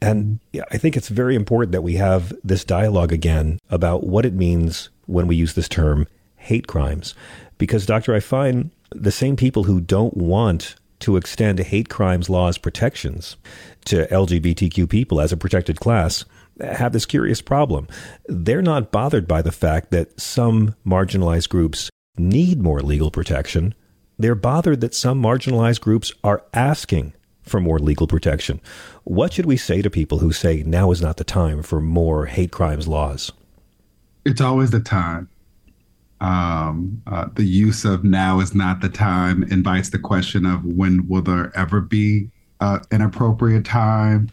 [0.00, 0.38] And
[0.70, 4.90] I think it's very important that we have this dialogue again about what it means
[5.06, 6.06] when we use this term
[6.36, 7.14] hate crimes.
[7.58, 12.58] Because, Doctor, I find the same people who don't want to extend hate crimes laws
[12.58, 13.36] protections
[13.84, 16.24] to LGBTQ people as a protected class
[16.60, 17.86] have this curious problem.
[18.26, 23.74] They're not bothered by the fact that some marginalized groups need more legal protection.
[24.18, 27.12] They're bothered that some marginalized groups are asking
[27.48, 28.60] for more legal protection.
[29.04, 32.26] What should we say to people who say now is not the time for more
[32.26, 33.32] hate crimes laws?
[34.24, 35.28] It's always the time
[36.20, 41.06] um, uh, the use of now is not the time invites the question of when
[41.08, 42.30] will there ever be
[42.60, 44.30] uh, an appropriate time?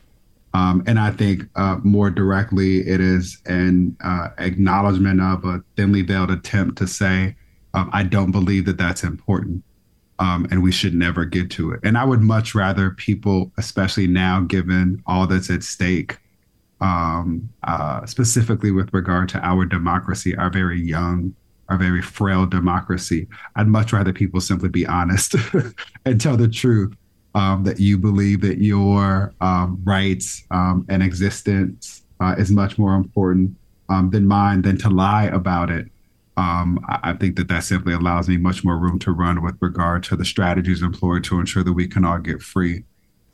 [0.53, 6.01] Um, and I think uh, more directly, it is an uh, acknowledgement of a thinly
[6.01, 7.35] veiled attempt to say,
[7.73, 9.63] um, I don't believe that that's important.
[10.17, 11.81] Um, and we should never get to it.
[11.83, 16.17] And I would much rather people, especially now, given all that's at stake,
[16.79, 21.35] um, uh, specifically with regard to our democracy, our very young
[21.69, 23.27] our very frail democracy.
[23.55, 25.35] I'd much rather people simply be honest
[26.05, 26.95] and tell the truth
[27.33, 32.95] um, that you believe that your um, rights um, and existence uh, is much more
[32.95, 33.55] important
[33.89, 35.87] um, than mine, than to lie about it.
[36.37, 40.03] Um, I, think that that simply allows me much more room to run with regard
[40.03, 42.83] to the strategies employed to ensure that we can all get free.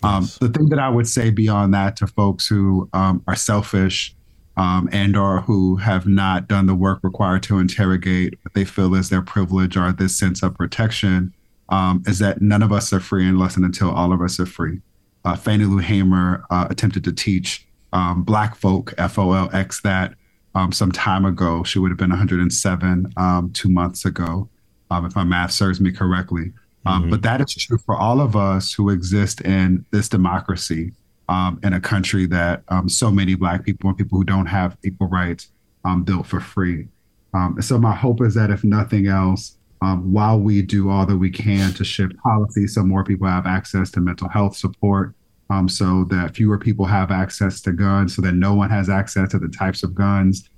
[0.04, 0.38] Um, yes.
[0.38, 4.16] the thing that I would say beyond that to folks who are selfish
[4.58, 8.94] um, and or who have not done the work required to interrogate what they feel
[8.96, 11.34] is their privilege or this sense of protection
[11.70, 14.46] um, is that none of us are free unless and until all of us are
[14.46, 14.82] free.
[15.24, 20.14] Uh, Fannie Lou Hamer uh, attempted to teach um, Black folk, F-O-L-X, that
[20.56, 21.64] um, some time ago.
[21.64, 24.50] She would have been 107 um, two months ago,
[24.90, 26.54] um, if my math serves me correctly.
[26.86, 27.12] Um, mm-hmm.
[27.12, 30.94] But that is true for all of us who exist in this democracy
[31.30, 34.78] um, in a country that um, so many Black people and people who don't have
[34.84, 35.50] equal rights
[35.86, 36.88] um, built for free.
[37.34, 41.18] Um, so my hope is that if nothing else, um, while we do all that
[41.18, 45.16] we can to shift policy so more people have access to mental health support,
[45.52, 49.30] um, so that fewer people have access to guns, so that no one has access
[49.32, 50.50] to the types of guns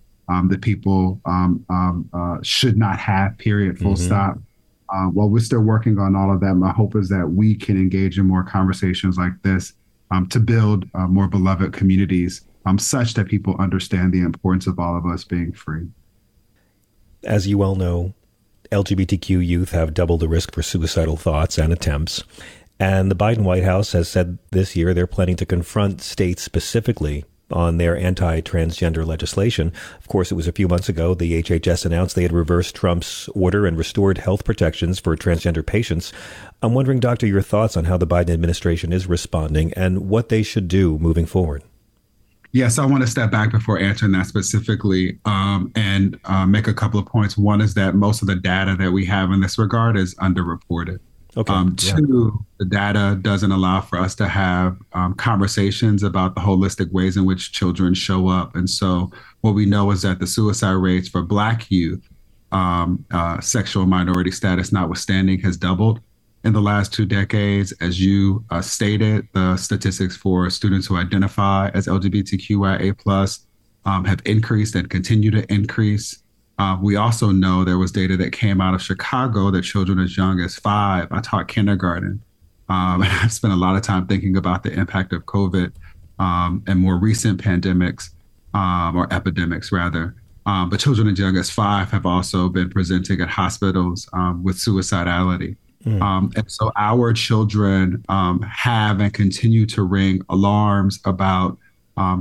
[0.49, 4.06] that people uh, should not have, period, full mm-hmm.
[4.06, 4.38] stop.
[4.89, 7.77] Uh, while we're still working on all of that, my hope is that we can
[7.77, 9.73] engage in more conversations like this
[10.12, 14.79] um, to build uh, more beloved communities um, such that people understand the importance of
[14.79, 15.88] all of us being free.
[17.23, 18.13] As you well know,
[18.71, 22.23] LGBTQ youth have double the risk for suicidal thoughts and attempts.
[22.84, 27.23] And the Biden White House has said this year they're planning to confront states specifically
[27.49, 29.71] on their anti transgender legislation.
[29.99, 33.29] Of course, it was a few months ago the HHS announced they had reversed Trump's
[33.29, 36.11] order and restored health protections for transgender patients.
[36.61, 40.43] I'm wondering, Doctor, your thoughts on how the Biden administration is responding and what they
[40.43, 41.63] should do moving forward.
[42.51, 46.73] Yes, I want to step back before answering that specifically um, and uh, make a
[46.73, 47.38] couple of points.
[47.38, 50.99] One is that most of the data that we have in this regard is underreported.
[51.36, 51.51] Okay.
[51.51, 52.45] Um, two, yeah.
[52.59, 57.25] the data doesn't allow for us to have um, conversations about the holistic ways in
[57.25, 58.55] which children show up.
[58.55, 59.11] And so,
[59.41, 62.07] what we know is that the suicide rates for Black youth
[62.53, 65.99] um, uh, sexual minority status notwithstanding, has doubled
[66.43, 67.73] in the last two decades.
[67.81, 73.45] As you uh, stated, the statistics for students who identify as LGBTQIA plus
[73.86, 76.22] um, have increased and continue to increase.
[76.60, 80.16] Uh, we also know there was data that came out of Chicago that children as
[80.16, 82.22] young as five, I taught kindergarten,
[82.70, 85.72] um, and I've spent a lot of time thinking about the impact of COVID
[86.20, 88.12] um, and more recent pandemics
[88.54, 90.16] um, or epidemics, rather.
[90.45, 94.58] Um, but children as young as five have also been presenting at hospitals um, with
[94.58, 95.56] suicidality.
[95.86, 96.34] Mm.
[96.38, 101.58] and so our children have and continue to ring alarms about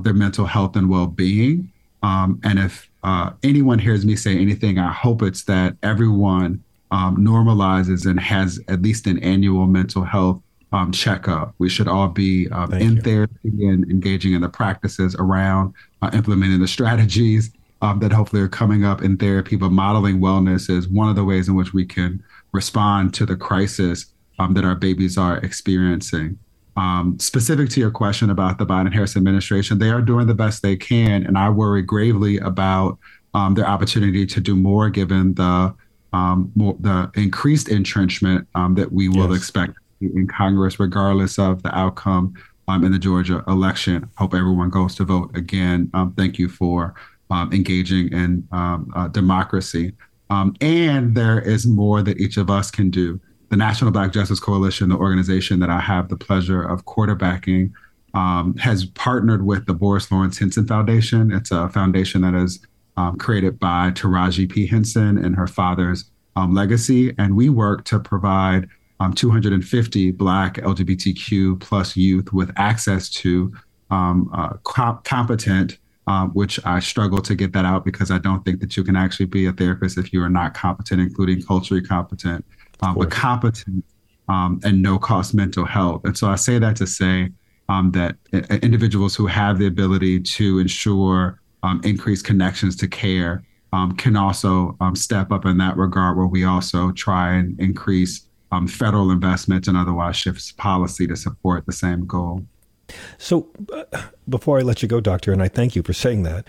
[0.02, 1.70] their mental health and well being.
[2.02, 8.08] and if uh, anyone hears me say anything, I hope it's that everyone um, normalizes
[8.08, 10.40] and has at least an annual mental health
[10.72, 11.54] um, checkup.
[11.58, 13.02] We should all be um, in you.
[13.02, 17.50] therapy and engaging in the practices around uh, implementing the strategies
[17.82, 19.56] um, that hopefully are coming up in therapy.
[19.56, 22.22] But modeling wellness is one of the ways in which we can
[22.52, 24.06] respond to the crisis
[24.38, 26.38] um, that our babies are experiencing.
[26.76, 30.62] Um, specific to your question about the Biden Harris administration, they are doing the best
[30.62, 31.26] they can.
[31.26, 32.98] And I worry gravely about
[33.34, 35.74] um, their opportunity to do more given the
[36.14, 39.38] um, more, the increased entrenchment um, that we will yes.
[39.38, 42.34] expect in Congress, regardless of the outcome
[42.68, 44.08] um, in the Georgia election.
[44.16, 45.90] Hope everyone goes to vote again.
[45.94, 46.94] Um, thank you for
[47.50, 49.92] engaging in uh, democracy.
[50.30, 53.18] and there is more that each of us can do
[53.52, 57.70] the National Black Justice Coalition, the organization that I have the pleasure of quarterbacking,
[58.14, 61.30] um, has partnered with the Boris Lawrence Henson Foundation.
[61.30, 64.66] It's a foundation that is um, created by Taraji P.
[64.66, 67.14] Henson and her father's um, legacy.
[67.18, 73.52] And we work to provide um, 250 Black LGBTQ plus youth with access to
[73.90, 75.76] um, uh, comp- competent
[76.06, 78.96] um, which I struggle to get that out because I don't think that you can
[78.96, 82.44] actually be a therapist if you are not competent, including culturally competent
[82.82, 83.84] um, but competent
[84.28, 86.02] um, and no cost mental health.
[86.04, 87.30] And so I say that to say
[87.68, 88.16] um, that
[88.62, 94.76] individuals who have the ability to ensure um, increased connections to care um, can also
[94.80, 98.26] um, step up in that regard, where we also try and increase
[98.68, 102.44] federal investments and otherwise shifts policy to support the same goal.
[103.16, 103.84] So, uh,
[104.28, 106.46] before I let you go, Doctor, and I thank you for saying that,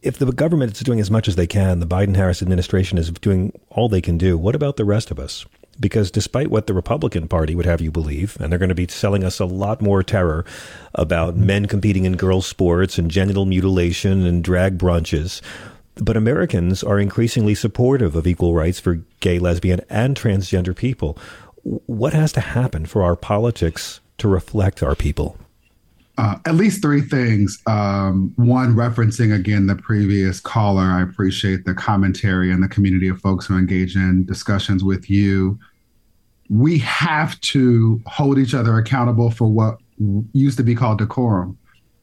[0.00, 3.10] if the government is doing as much as they can, the Biden Harris administration is
[3.10, 5.44] doing all they can do, what about the rest of us?
[5.80, 8.86] Because despite what the Republican Party would have you believe, and they're going to be
[8.86, 10.44] selling us a lot more terror
[10.94, 15.40] about men competing in girls' sports and genital mutilation and drag brunches,
[15.96, 21.18] but Americans are increasingly supportive of equal rights for gay, lesbian, and transgender people.
[21.62, 25.38] What has to happen for our politics to reflect our people?
[26.16, 27.60] Uh, at least three things.
[27.66, 33.20] Um, one, referencing again the previous caller, I appreciate the commentary and the community of
[33.20, 35.58] folks who engage in discussions with you.
[36.48, 39.78] We have to hold each other accountable for what
[40.32, 41.58] used to be called decorum.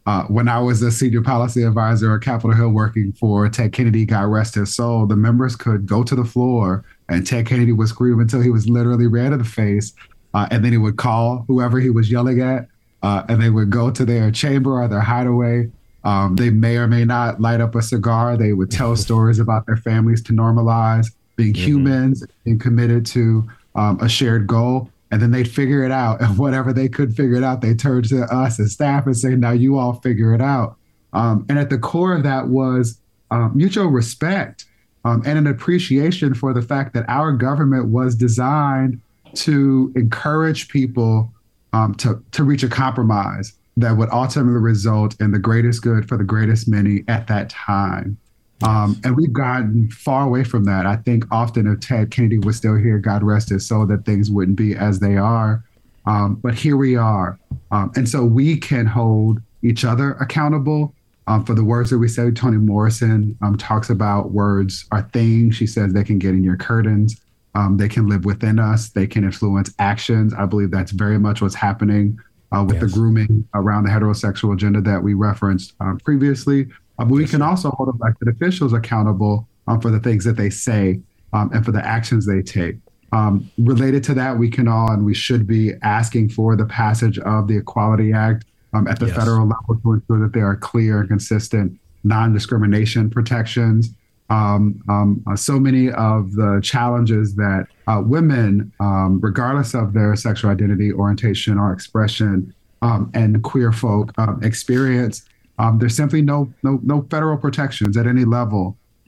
[0.07, 4.03] Uh, when I was a senior policy advisor at Capitol Hill working for Ted Kennedy,
[4.03, 7.87] God rest his soul, the members could go to the floor and Ted Kennedy would
[7.87, 9.93] scream until he was literally red in the face.
[10.33, 12.67] Uh, and then he would call whoever he was yelling at
[13.03, 15.69] uh, and they would go to their chamber or their hideaway.
[16.03, 18.37] Um, they may or may not light up a cigar.
[18.37, 21.63] They would tell stories about their families to normalize being mm-hmm.
[21.63, 24.89] humans and committed to um, a shared goal.
[25.11, 26.21] And then they'd figure it out.
[26.21, 29.35] And whatever they could figure it out, they turned to us as staff and say,
[29.35, 30.77] now you all figure it out.
[31.13, 32.99] Um, and at the core of that was
[33.31, 34.65] um, mutual respect
[35.03, 39.01] um, and an appreciation for the fact that our government was designed
[39.33, 41.31] to encourage people
[41.73, 46.17] um, to to reach a compromise that would ultimately result in the greatest good for
[46.17, 48.17] the greatest many at that time.
[48.63, 50.85] Um, and we've gotten far away from that.
[50.85, 54.29] I think often if Ted Kennedy was still here, God rest his soul, that things
[54.29, 55.63] wouldn't be as they are.
[56.05, 57.39] Um, but here we are.
[57.71, 60.93] Um, and so we can hold each other accountable
[61.27, 62.29] um, for the words that we say.
[62.31, 65.55] Toni Morrison um, talks about words are things.
[65.55, 67.19] She says they can get in your curtains.
[67.53, 68.89] Um, they can live within us.
[68.89, 70.33] They can influence actions.
[70.33, 72.17] I believe that's very much what's happening
[72.51, 72.83] uh, with yes.
[72.83, 76.67] the grooming around the heterosexual agenda that we referenced um, previously.
[76.97, 80.37] Uh, but we yes, can also hold elected officials accountable um, for the things that
[80.37, 80.99] they say
[81.33, 82.77] um, and for the actions they take.
[83.13, 87.19] Um, related to that, we can all and we should be asking for the passage
[87.19, 89.15] of the Equality Act um, at the yes.
[89.15, 93.89] federal level to ensure that there are clear and consistent non discrimination protections
[94.31, 100.15] um, um, uh, so many of the challenges that uh, women, um, regardless of their
[100.15, 105.15] sexual identity, orientation, or expression, um, and queer folk um, experience,
[105.59, 108.63] um, there's simply no, no no federal protections at any level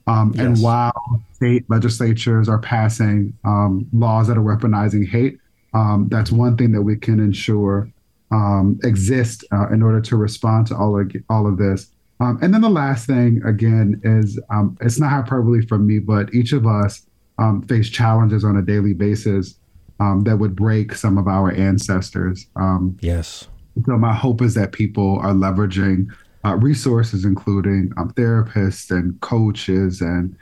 [0.07, 0.45] Um, Yes.
[0.45, 5.39] And while state legislatures are passing um, laws that are weaponizing hate,
[5.73, 7.89] um, that's one thing that we can ensure
[8.31, 11.87] um, exist uh, in order to respond to all of all of this.
[12.23, 16.33] Um, and then the last thing, again, is um, it's not hyperbole from me, but
[16.33, 17.05] each of us
[17.37, 19.55] um, face challenges on a daily basis
[19.99, 22.47] um, that would break some of our ancestors.
[22.55, 23.49] Um, yes.
[23.85, 26.07] So my hope is that people are leveraging
[26.45, 30.37] uh, resources, including um, therapists and coaches and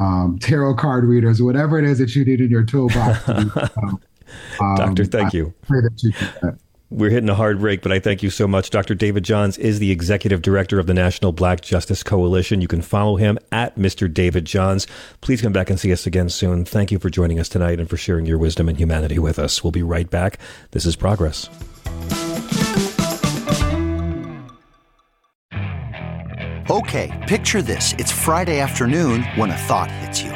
[0.00, 3.24] um, tarot card readers, whatever it is that you need in your toolbox.
[3.24, 4.00] to do so.
[4.60, 5.54] Um, Doctor, thank I you.
[6.88, 8.70] We're hitting a hard break, but I thank you so much.
[8.70, 8.94] Dr.
[8.94, 12.60] David Johns is the executive director of the National Black Justice Coalition.
[12.60, 14.12] You can follow him at Mr.
[14.12, 14.86] David Johns.
[15.20, 16.64] Please come back and see us again soon.
[16.64, 19.64] Thank you for joining us tonight and for sharing your wisdom and humanity with us.
[19.64, 20.38] We'll be right back.
[20.70, 21.50] This is Progress.
[26.70, 27.94] Okay, picture this.
[27.98, 30.35] It's Friday afternoon when a thought hits you.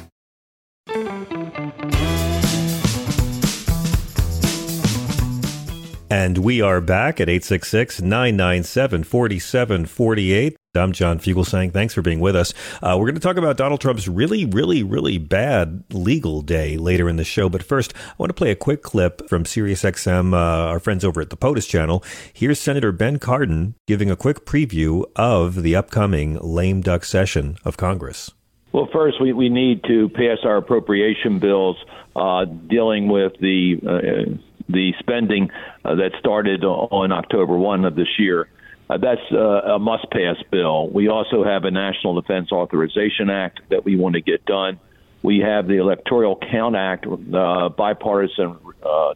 [6.11, 10.57] And we are back at 866 997 4748.
[10.75, 11.71] I'm John Fugelsang.
[11.71, 12.53] Thanks for being with us.
[12.83, 17.07] Uh, we're going to talk about Donald Trump's really, really, really bad legal day later
[17.07, 17.47] in the show.
[17.47, 20.37] But first, I want to play a quick clip from SiriusXM, uh,
[20.67, 22.03] our friends over at the POTUS channel.
[22.33, 27.77] Here's Senator Ben Cardin giving a quick preview of the upcoming lame duck session of
[27.77, 28.31] Congress.
[28.73, 31.77] Well, first, we, we need to pass our appropriation bills
[32.17, 35.49] uh, dealing with the uh, the spending
[35.83, 38.47] uh, that started on October 1 of this year.
[38.91, 40.89] Uh, that's uh, a must pass bill.
[40.89, 44.81] We also have a National Defense Authorization Act that we want to get done.
[45.23, 49.13] We have the Electoral Count Act, uh, bipartisan uh,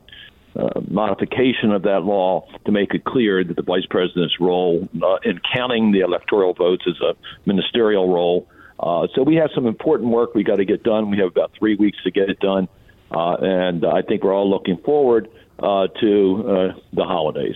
[0.56, 5.18] uh, modification of that law to make it clear that the vice president's role uh,
[5.26, 7.14] in counting the electoral votes is a
[7.46, 8.48] ministerial role.
[9.14, 11.10] So we have some important work we got to get done.
[11.10, 12.70] We have about three weeks to get it done,
[13.12, 15.30] and I think we're all looking forward
[15.60, 17.56] uh, to uh, the holidays.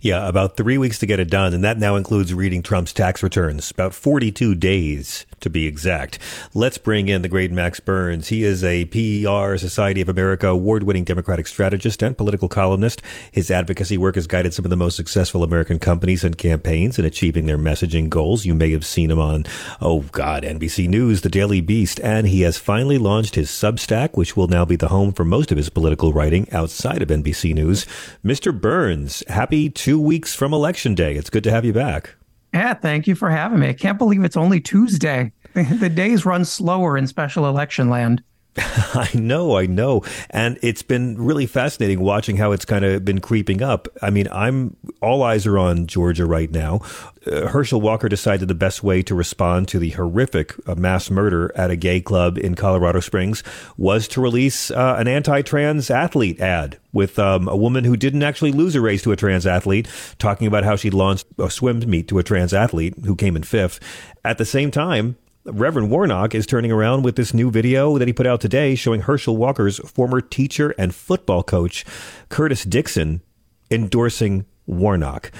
[0.00, 3.22] Yeah, about three weeks to get it done, and that now includes reading Trump's tax
[3.22, 6.18] returns, about 42 days to be exact.
[6.54, 8.28] Let's bring in the great Max Burns.
[8.28, 13.02] He is a PR Society of America award winning Democratic strategist and political columnist.
[13.32, 17.04] His advocacy work has guided some of the most successful American companies and campaigns in
[17.04, 18.44] achieving their messaging goals.
[18.44, 19.44] You may have seen him on,
[19.80, 24.36] oh God, NBC News, The Daily Beast, and he has finally launched his Substack, which
[24.36, 27.86] will now be the home for most of his political writing outside of NBC News.
[28.24, 28.58] Mr.
[28.58, 31.14] Burns, happy two weeks from Election Day.
[31.14, 32.14] It's good to have you back.
[32.52, 33.68] Yeah, thank you for having me.
[33.68, 35.32] I can't believe it's only Tuesday.
[35.54, 38.22] The days run slower in special election land.
[38.94, 40.02] I know, I know.
[40.30, 43.88] And it's been really fascinating watching how it's kind of been creeping up.
[44.02, 46.80] I mean, I'm all eyes are on Georgia right now.
[47.26, 51.52] Uh, Herschel Walker decided the best way to respond to the horrific uh, mass murder
[51.54, 53.44] at a gay club in Colorado Springs
[53.76, 58.22] was to release uh, an anti trans athlete ad with um, a woman who didn't
[58.22, 59.86] actually lose a race to a trans athlete,
[60.18, 63.42] talking about how she launched a swim meet to a trans athlete who came in
[63.42, 63.78] fifth.
[64.24, 65.16] At the same time,
[65.52, 69.02] Reverend Warnock is turning around with this new video that he put out today showing
[69.02, 71.84] Herschel Walker's former teacher and football coach,
[72.28, 73.22] Curtis Dixon,
[73.70, 75.30] endorsing Warnock.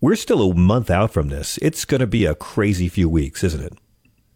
[0.00, 1.58] We're still a month out from this.
[1.62, 3.72] It's going to be a crazy few weeks, isn't it?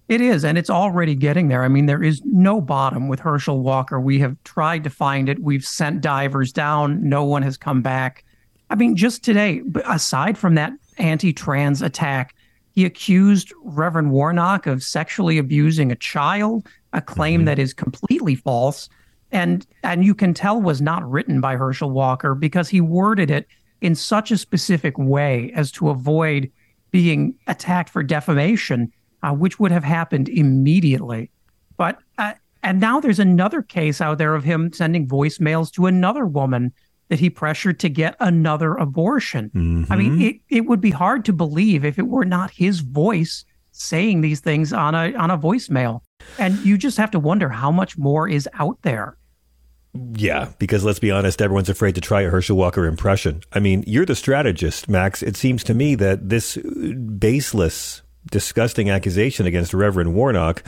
[0.08, 1.62] It is, and it's already getting there.
[1.62, 4.00] I mean, there is no bottom with Herschel Walker.
[4.00, 5.38] We have tried to find it.
[5.40, 7.08] We've sent divers down.
[7.08, 8.24] No one has come back.
[8.70, 12.34] I mean, just today, aside from that anti trans attack,
[12.80, 17.44] he accused Reverend Warnock of sexually abusing a child, a claim mm-hmm.
[17.44, 18.88] that is completely false.
[19.32, 23.46] And and you can tell was not written by Herschel Walker because he worded it
[23.82, 26.50] in such a specific way as to avoid
[26.90, 28.90] being attacked for defamation,
[29.22, 31.30] uh, which would have happened immediately.
[31.76, 36.24] But uh, And now there's another case out there of him sending voicemails to another
[36.24, 36.72] woman
[37.10, 39.50] that he pressured to get another abortion.
[39.54, 39.92] Mm-hmm.
[39.92, 40.22] I mean, Mm-hmm.
[40.22, 44.40] it, it would be hard to believe if it were not his voice saying these
[44.40, 46.00] things on a on a voicemail.
[46.38, 49.16] And you just have to wonder how much more is out there.
[50.14, 53.42] Yeah, because let's be honest, everyone's afraid to try a Herschel Walker impression.
[53.52, 55.20] I mean, you're the strategist, Max.
[55.22, 56.56] It seems to me that this
[57.18, 60.62] baseless, disgusting accusation against Reverend Warnock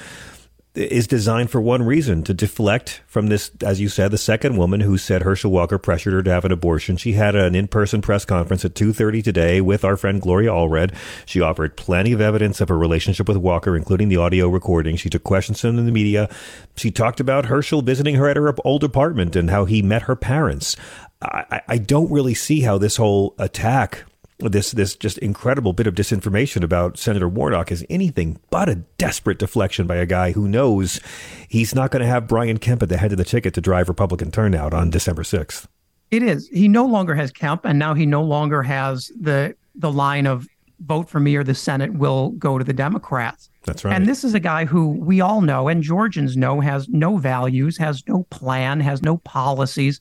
[0.74, 4.80] is designed for one reason to deflect from this, as you said, the second woman
[4.80, 6.96] who said Herschel Walker pressured her to have an abortion.
[6.96, 10.94] She had an in-person press conference at 2.30 today with our friend Gloria Allred.
[11.26, 14.96] She offered plenty of evidence of her relationship with Walker, including the audio recording.
[14.96, 16.30] She took questions from the media.
[16.76, 20.16] She talked about Herschel visiting her at her old apartment and how he met her
[20.16, 20.76] parents.
[21.20, 24.04] I, I don't really see how this whole attack
[24.39, 29.39] this this just incredible bit of disinformation about Senator Warnock is anything but a desperate
[29.39, 31.01] deflection by a guy who knows
[31.49, 33.89] he's not going to have Brian Kemp at the head of the ticket to drive
[33.89, 35.66] Republican turnout on December 6th.
[36.11, 36.49] It is.
[36.49, 40.47] He no longer has Kemp, and now he no longer has the the line of
[40.80, 43.49] vote for me or the Senate will go to the Democrats.
[43.64, 43.95] That's right.
[43.95, 47.78] And this is a guy who we all know and Georgians know has no values,
[47.78, 50.01] has no plan, has no policies.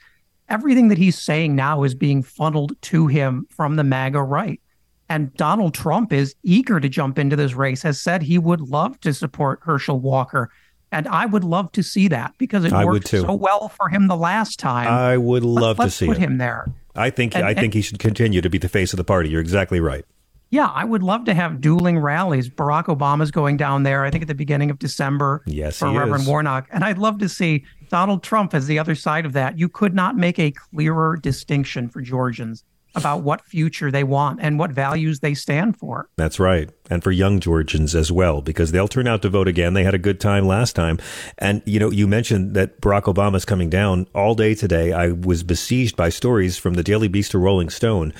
[0.51, 4.59] Everything that he's saying now is being funneled to him from the MAGA right.
[5.07, 8.99] And Donald Trump is eager to jump into this race, has said he would love
[8.99, 10.51] to support Herschel Walker.
[10.91, 14.07] And I would love to see that because it I worked so well for him
[14.07, 14.89] the last time.
[14.89, 16.19] I would love Let's to see put it.
[16.19, 16.69] him there.
[16.97, 19.05] I think And- I think and- he should continue to be the face of the
[19.05, 19.29] party.
[19.29, 20.03] You're exactly right.
[20.49, 22.49] Yeah, I would love to have dueling rallies.
[22.49, 26.23] Barack Obama's going down there, I think at the beginning of December Yes, for Reverend
[26.23, 26.27] is.
[26.27, 26.67] Warnock.
[26.71, 29.59] And I'd love to see Donald Trump as the other side of that.
[29.59, 32.63] You could not make a clearer distinction for Georgians
[32.95, 36.09] about what future they want and what values they stand for.
[36.17, 36.69] That's right.
[36.89, 39.73] And for young Georgians as well, because they'll turn out to vote again.
[39.73, 40.99] They had a good time last time.
[41.37, 44.91] And, you know, you mentioned that Barack Obama's coming down all day today.
[44.91, 48.13] I was besieged by stories from the Daily Beast to Rolling Stone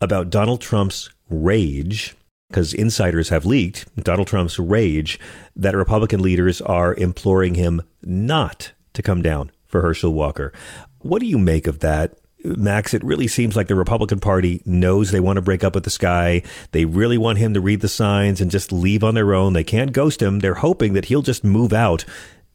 [0.00, 2.14] about Donald Trump's rage,
[2.48, 5.20] because insiders have leaked Donald Trump's rage
[5.54, 10.52] that Republican leaders are imploring him not to come down for Herschel Walker.
[11.00, 12.16] What do you make of that?
[12.42, 15.84] Max, it really seems like the Republican Party knows they want to break up with
[15.84, 16.42] this guy.
[16.72, 19.52] They really want him to read the signs and just leave on their own.
[19.52, 20.38] They can't ghost him.
[20.38, 22.04] They're hoping that he'll just move out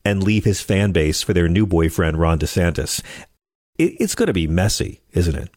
[0.03, 3.01] and leave his fan base for their new boyfriend, Ron DeSantis.
[3.77, 5.49] It, it's going to be messy, isn't it?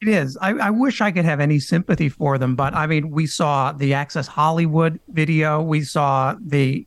[0.00, 0.36] It is.
[0.40, 3.72] I, I wish I could have any sympathy for them, but I mean, we saw
[3.72, 5.60] the Access Hollywood video.
[5.60, 6.86] We saw the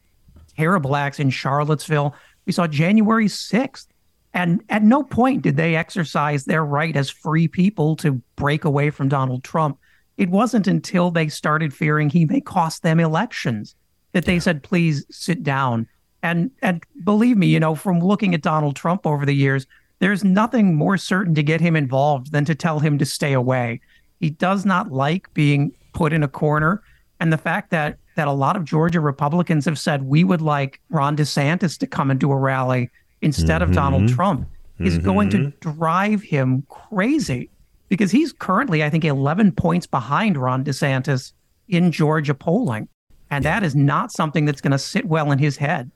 [0.57, 2.15] terrible acts in Charlottesville.
[2.45, 3.87] We saw January 6th.
[4.33, 8.89] And at no point did they exercise their right as free people to break away
[8.89, 9.77] from Donald Trump.
[10.17, 13.75] It wasn't until they started fearing he may cost them elections
[14.13, 15.87] that they said, please sit down.
[16.23, 19.67] And and believe me, you know, from looking at Donald Trump over the years,
[19.99, 23.81] there's nothing more certain to get him involved than to tell him to stay away.
[24.19, 26.81] He does not like being put in a corner.
[27.19, 30.79] And the fact that that a lot of Georgia Republicans have said we would like
[30.89, 32.89] Ron DeSantis to come and do a rally
[33.21, 34.15] instead of Donald Mhm.
[34.15, 34.47] Trump
[34.79, 37.49] is going to drive him crazy
[37.89, 41.31] because he's currently, I think, 11 points behind Ron DeSantis
[41.69, 42.87] in Georgia polling.
[43.31, 45.89] And that is not something that's going to sit well in his head.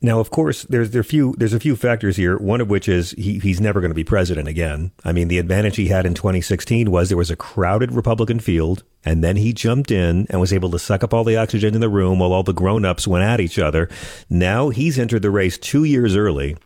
[0.00, 2.38] Now, of course, there's there few there's a few factors here.
[2.38, 4.92] One of which is he, he's never going to be president again.
[5.04, 8.84] I mean, the advantage he had in 2016 was there was a crowded Republican field,
[9.04, 11.80] and then he jumped in and was able to suck up all the oxygen in
[11.80, 13.88] the room while all the grown-ups went at each other.
[14.30, 16.56] Now he's entered the race two years early.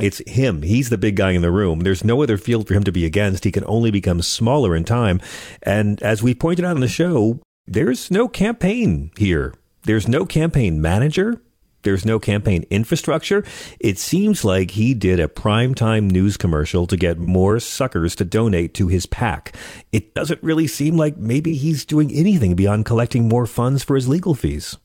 [0.00, 0.62] It's him.
[0.62, 1.80] He's the big guy in the room.
[1.80, 3.44] There's no other field for him to be against.
[3.44, 5.20] He can only become smaller in time.
[5.62, 9.54] And as we pointed out on the show, there's no campaign here.
[9.84, 11.40] There's no campaign manager.
[11.86, 13.44] There's no campaign infrastructure.
[13.78, 18.74] It seems like he did a primetime news commercial to get more suckers to donate
[18.74, 19.54] to his PAC.
[19.92, 24.08] It doesn't really seem like maybe he's doing anything beyond collecting more funds for his
[24.08, 24.76] legal fees.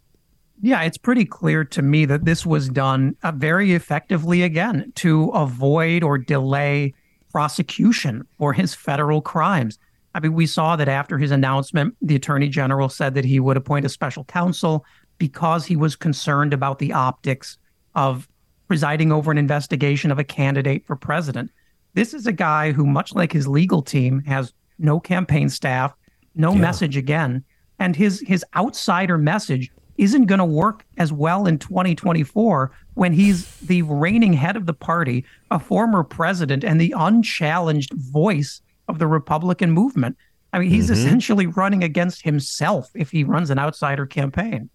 [0.62, 5.30] Yeah, it's pretty clear to me that this was done uh, very effectively again to
[5.30, 6.94] avoid or delay
[7.32, 9.80] prosecution for his federal crimes.
[10.14, 13.58] I mean, we saw that after his announcement, the attorney general said that he would
[13.58, 14.86] appoint a special counsel
[15.22, 17.60] because he was concerned about the optics
[17.94, 18.28] of
[18.68, 21.52] presiding over an investigation of a candidate for president.
[21.94, 25.94] This is a guy who, much like his legal team, has no campaign staff,
[26.34, 27.44] no message again,
[27.78, 29.70] and his his outsider message
[30.00, 34.74] isn't going to work as well in 2024 when he's the reigning head of the
[34.74, 40.18] party, a former president, and the unchallenged voice of the Republican movement.
[40.52, 40.94] I mean, he's Mhm.
[40.94, 44.72] essentially running against himself if he runs an outsider campaign.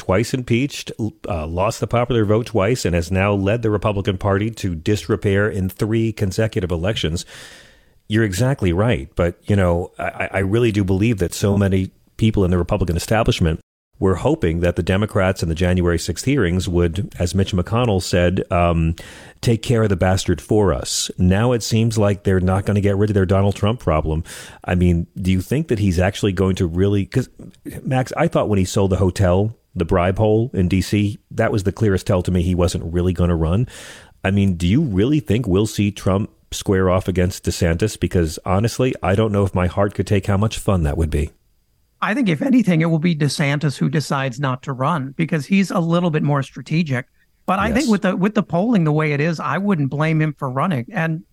[0.00, 0.90] Twice impeached,
[1.28, 5.46] uh, lost the popular vote twice, and has now led the Republican Party to disrepair
[5.46, 7.26] in three consecutive elections.
[8.08, 9.10] You're exactly right.
[9.14, 12.96] But, you know, I, I really do believe that so many people in the Republican
[12.96, 13.60] establishment
[13.98, 18.42] were hoping that the Democrats in the January 6th hearings would, as Mitch McConnell said,
[18.50, 18.96] um,
[19.42, 21.10] take care of the bastard for us.
[21.18, 24.24] Now it seems like they're not going to get rid of their Donald Trump problem.
[24.64, 27.02] I mean, do you think that he's actually going to really?
[27.02, 27.28] Because,
[27.82, 31.64] Max, I thought when he sold the hotel, the bribe hole in D.C., that was
[31.64, 33.68] the clearest tell to me he wasn't really going to run.
[34.24, 37.98] I mean, do you really think we'll see Trump square off against DeSantis?
[37.98, 41.10] Because honestly, I don't know if my heart could take how much fun that would
[41.10, 41.30] be.
[42.02, 45.70] I think if anything, it will be DeSantis who decides not to run because he's
[45.70, 47.06] a little bit more strategic.
[47.46, 47.76] But I yes.
[47.76, 50.50] think with the with the polling the way it is, I wouldn't blame him for
[50.50, 50.86] running.
[50.92, 51.24] And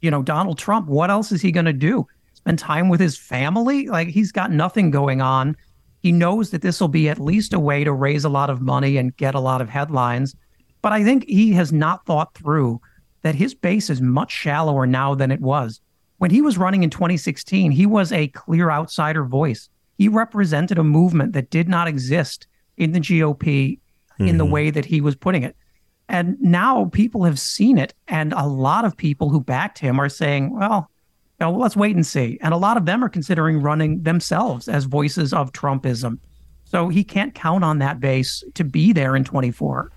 [0.00, 2.06] you know, Donald Trump, what else is he going to do?
[2.34, 3.88] Spend time with his family?
[3.88, 5.56] Like he's got nothing going on.
[6.00, 8.60] He knows that this will be at least a way to raise a lot of
[8.60, 10.34] money and get a lot of headlines.
[10.82, 12.80] But I think he has not thought through
[13.22, 15.80] that his base is much shallower now than it was.
[16.18, 19.68] When he was running in 2016, he was a clear outsider voice
[19.98, 22.46] he represented a movement that did not exist
[22.76, 24.26] in the GOP mm-hmm.
[24.26, 24.52] in the mm-hmm.
[24.52, 25.56] way that he was putting it.
[26.08, 30.08] And now people have seen it, and a lot of people who backed him are
[30.08, 30.88] saying, well,
[31.40, 32.38] know, let's wait and see.
[32.42, 36.18] And a lot of them are considering running themselves as voices of Trumpism.
[36.64, 39.90] So he can't count on that base to be there in 24.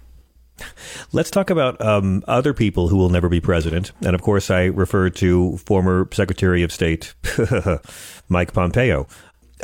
[1.12, 3.92] Let's talk about um, other people who will never be president.
[4.06, 7.16] And of course, I refer to former Secretary of State
[8.30, 9.08] Mike Pompeo.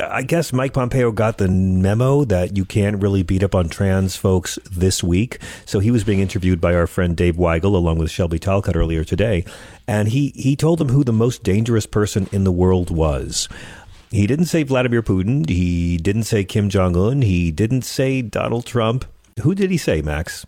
[0.00, 4.16] I guess Mike Pompeo got the memo that you can't really beat up on trans
[4.16, 5.38] folks this week.
[5.64, 9.02] So he was being interviewed by our friend Dave Weigel along with Shelby Talcott earlier
[9.02, 9.44] today.
[9.86, 13.48] And he, he told them who the most dangerous person in the world was.
[14.10, 15.48] He didn't say Vladimir Putin.
[15.48, 17.22] He didn't say Kim Jong un.
[17.22, 19.04] He didn't say Donald Trump.
[19.42, 20.46] Who did he say, Max?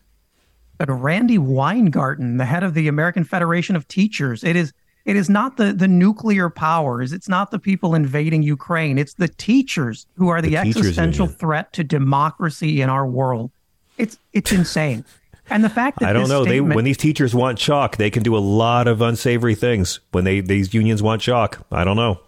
[0.78, 4.42] But Randi Weingarten, the head of the American Federation of Teachers.
[4.42, 4.72] It is
[5.10, 7.12] it is not the the nuclear powers.
[7.12, 8.96] It's not the people invading Ukraine.
[8.96, 13.50] It's the teachers who are the, the existential threat to democracy in our world.
[13.98, 15.04] It's it's insane.
[15.48, 18.22] And the fact that I don't know they when these teachers want chalk, they can
[18.22, 19.98] do a lot of unsavory things.
[20.12, 22.20] When they these unions want chalk, I don't know.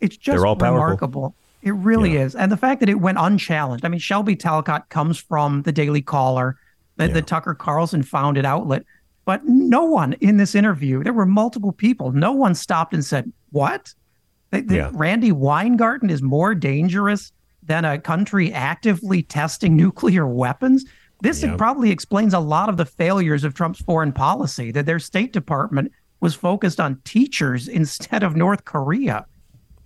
[0.00, 1.34] It's just They're all remarkable.
[1.60, 2.20] It really yeah.
[2.20, 2.34] is.
[2.34, 3.84] And the fact that it went unchallenged.
[3.84, 6.56] I mean, Shelby Talcott comes from the Daily Caller,
[6.96, 7.12] the, yeah.
[7.12, 8.84] the Tucker Carlson founded outlet.
[9.24, 13.32] But no one in this interview, there were multiple people, no one stopped and said,
[13.50, 13.94] What?
[14.52, 14.90] Yeah.
[14.92, 20.84] Randi Weingarten is more dangerous than a country actively testing nuclear weapons?
[21.22, 21.56] This yeah.
[21.56, 25.90] probably explains a lot of the failures of Trump's foreign policy, that their State Department
[26.20, 29.26] was focused on teachers instead of North Korea.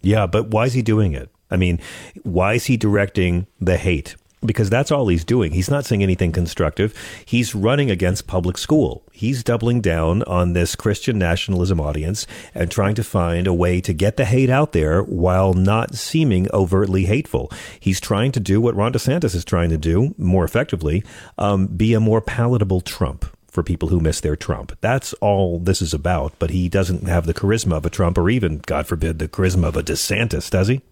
[0.03, 1.30] Yeah, but why is he doing it?
[1.51, 1.80] I mean,
[2.22, 4.16] why is he directing the hate?
[4.45, 5.53] Because that's all he's doing.
[5.53, 6.95] He's not saying anything constructive.
[7.24, 9.03] He's running against public school.
[9.12, 13.93] He's doubling down on this Christian nationalism audience and trying to find a way to
[13.93, 17.51] get the hate out there while not seeming overtly hateful.
[17.80, 21.03] He's trying to do what Ron DeSantis is trying to do more effectively,
[21.36, 24.76] um, be a more palatable Trump for people who miss their Trump.
[24.80, 26.34] That's all this is about.
[26.39, 29.64] But he doesn't have the charisma of a Trump or even, God forbid, the charisma
[29.68, 30.82] of a DeSantis, does he?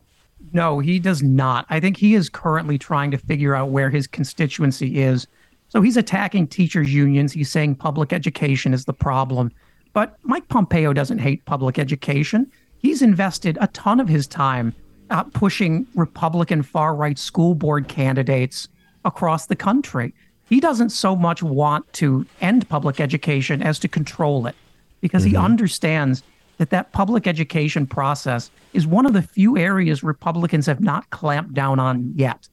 [0.53, 1.67] No, he does not.
[1.69, 5.27] I think he is currently trying to figure out where his constituency is.
[5.69, 7.33] So he's attacking teachers' unions.
[7.33, 9.51] He's saying public education is the problem.
[9.93, 12.51] But Mike Pompeo doesn't hate public education.
[12.79, 14.75] He's invested a ton of his time
[15.11, 18.69] uh, pushing Republican far right school board candidates
[19.05, 20.15] across the country.
[20.49, 24.55] He doesn't so much want to end public education as to control it
[25.01, 25.31] because mm-hmm.
[25.31, 26.23] he understands
[26.59, 31.55] that that public education process is one of the few areas Republicans have not clamped
[31.55, 32.49] down on yet.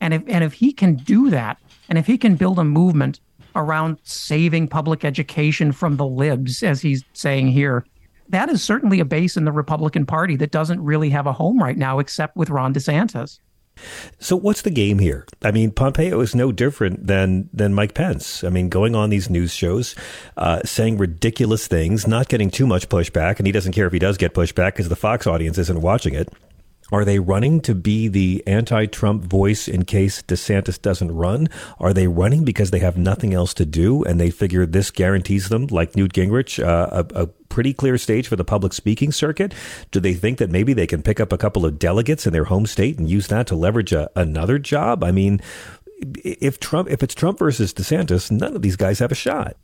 [0.00, 3.20] And if and if he can do that, and if he can build a movement
[3.54, 7.86] around saving public education from the libs, as he's saying here,
[8.28, 11.58] that is certainly a base in the Republican Party that doesn't really have a home
[11.58, 13.38] right now, except with Ron DeSantis.
[14.18, 15.26] So what's the game here?
[15.42, 18.44] I mean, Pompeo is no different than than Mike Pence.
[18.44, 19.94] I mean, going on these news shows,
[20.36, 23.98] uh, saying ridiculous things, not getting too much pushback, and he doesn't care if he
[23.98, 26.32] does get pushback because the Fox audience isn't watching it.
[26.92, 31.48] Are they running to be the anti Trump voice in case DeSantis doesn't run?
[31.80, 35.48] Are they running because they have nothing else to do and they figure this guarantees
[35.48, 39.54] them, like Newt Gingrich, uh, a, a, pretty clear stage for the public speaking circuit?
[39.90, 42.44] Do they think that maybe they can pick up a couple of delegates in their
[42.44, 45.02] home state and use that to leverage a, another job?
[45.02, 45.40] I mean,
[46.24, 49.56] if Trump, if it's Trump versus DeSantis, none of these guys have a shot.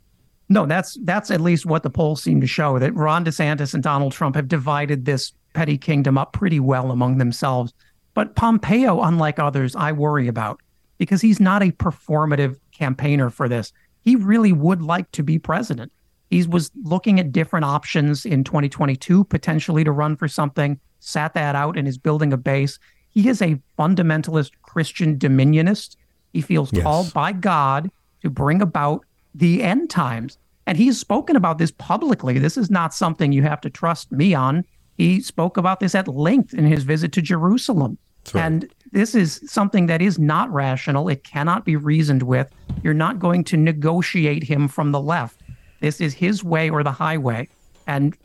[0.49, 3.81] No, that's that's at least what the polls seem to show that Ron DeSantis and
[3.81, 7.73] Donald Trump have divided this petty kingdom up pretty well among themselves.
[8.13, 10.59] But Pompeo, unlike others, I worry about
[10.97, 13.71] because he's not a performative campaigner for this.
[14.01, 15.91] He really would like to be president.
[16.33, 21.55] He was looking at different options in 2022, potentially to run for something, sat that
[21.55, 22.79] out and is building a base.
[23.11, 25.95] He is a fundamentalist Christian dominionist.
[26.31, 26.81] He feels Yes.
[26.81, 27.91] called by God
[28.23, 29.05] to bring about
[29.35, 30.39] the end times.
[30.65, 32.39] And he's spoken about this publicly.
[32.39, 34.63] This is not something you have to trust me on.
[34.97, 37.99] He spoke about this at length in his visit to Jerusalem.
[38.33, 41.09] And this is something that is not rational.
[41.09, 42.47] It cannot be reasoned with.
[42.81, 45.42] You're not going to negotiate him from the left.
[45.83, 47.49] This is his way or the highway.
[47.85, 48.15] And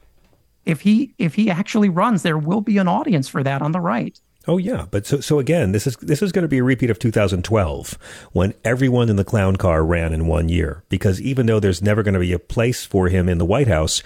[0.65, 3.81] if he if he actually runs, there will be an audience for that on the
[3.81, 4.17] right.
[4.47, 6.89] Oh yeah, but so so again, this is this is going to be a repeat
[6.89, 7.99] of 2012
[8.31, 12.05] when everyone in the clown car ran in one year because even though there's never
[12.05, 14.05] going to be a place for him in the White House,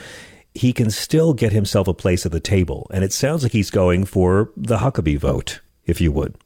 [0.55, 3.71] he can still get himself a place at the table, and it sounds like he's
[3.71, 6.37] going for the Huckabee vote, if you would.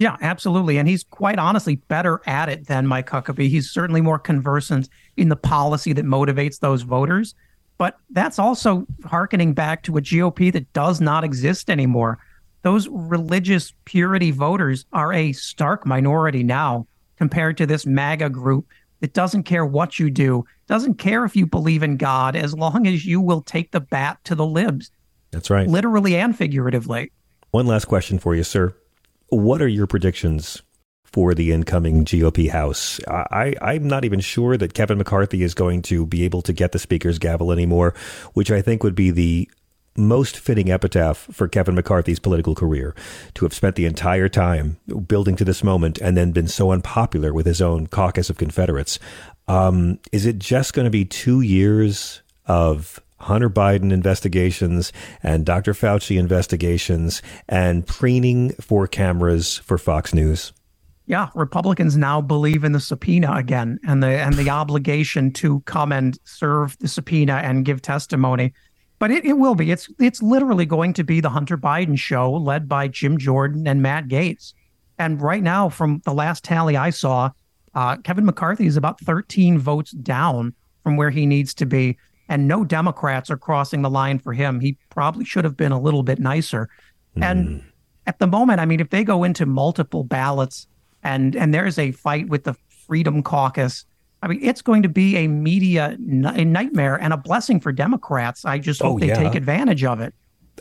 [0.00, 0.78] Yeah, absolutely.
[0.78, 3.50] And he's quite honestly better at it than Mike Huckabee.
[3.50, 4.88] He's certainly more conversant
[5.18, 7.34] in the policy that motivates those voters.
[7.76, 12.18] But that's also hearkening back to a GOP that does not exist anymore.
[12.62, 16.86] Those religious purity voters are a stark minority now
[17.18, 18.66] compared to this MAGA group
[19.00, 22.86] that doesn't care what you do, doesn't care if you believe in God, as long
[22.86, 24.90] as you will take the bat to the libs,
[25.30, 25.68] That's right.
[25.68, 27.12] literally and figuratively.
[27.50, 28.74] One last question for you, sir.
[29.30, 30.60] What are your predictions
[31.04, 33.00] for the incoming GOP House?
[33.06, 36.72] I, I'm not even sure that Kevin McCarthy is going to be able to get
[36.72, 37.94] the Speaker's gavel anymore,
[38.34, 39.48] which I think would be the
[39.96, 42.94] most fitting epitaph for Kevin McCarthy's political career
[43.34, 47.32] to have spent the entire time building to this moment and then been so unpopular
[47.32, 48.98] with his own caucus of Confederates.
[49.46, 54.92] Um, is it just going to be two years of Hunter Biden investigations
[55.22, 55.72] and Dr.
[55.72, 60.52] Fauci investigations and preening for cameras for Fox News?
[61.06, 65.90] Yeah, Republicans now believe in the subpoena again and the and the obligation to come
[65.90, 68.52] and serve the subpoena and give testimony.
[69.00, 69.72] But it, it will be.
[69.72, 73.82] It's it's literally going to be the Hunter Biden show led by Jim Jordan and
[73.82, 74.54] Matt Gaetz.
[74.98, 77.30] And right now, from the last tally I saw,
[77.74, 80.54] uh, Kevin McCarthy is about 13 votes down
[80.84, 81.96] from where he needs to be.
[82.30, 84.60] And no Democrats are crossing the line for him.
[84.60, 86.70] He probably should have been a little bit nicer.
[87.20, 87.68] And hmm.
[88.06, 90.68] at the moment, I mean, if they go into multiple ballots
[91.02, 92.54] and and there's a fight with the
[92.86, 93.84] Freedom Caucus,
[94.22, 97.72] I mean, it's going to be a media n- a nightmare and a blessing for
[97.72, 98.44] Democrats.
[98.44, 99.14] I just hope Oh, they yeah.
[99.14, 100.14] take advantage of it.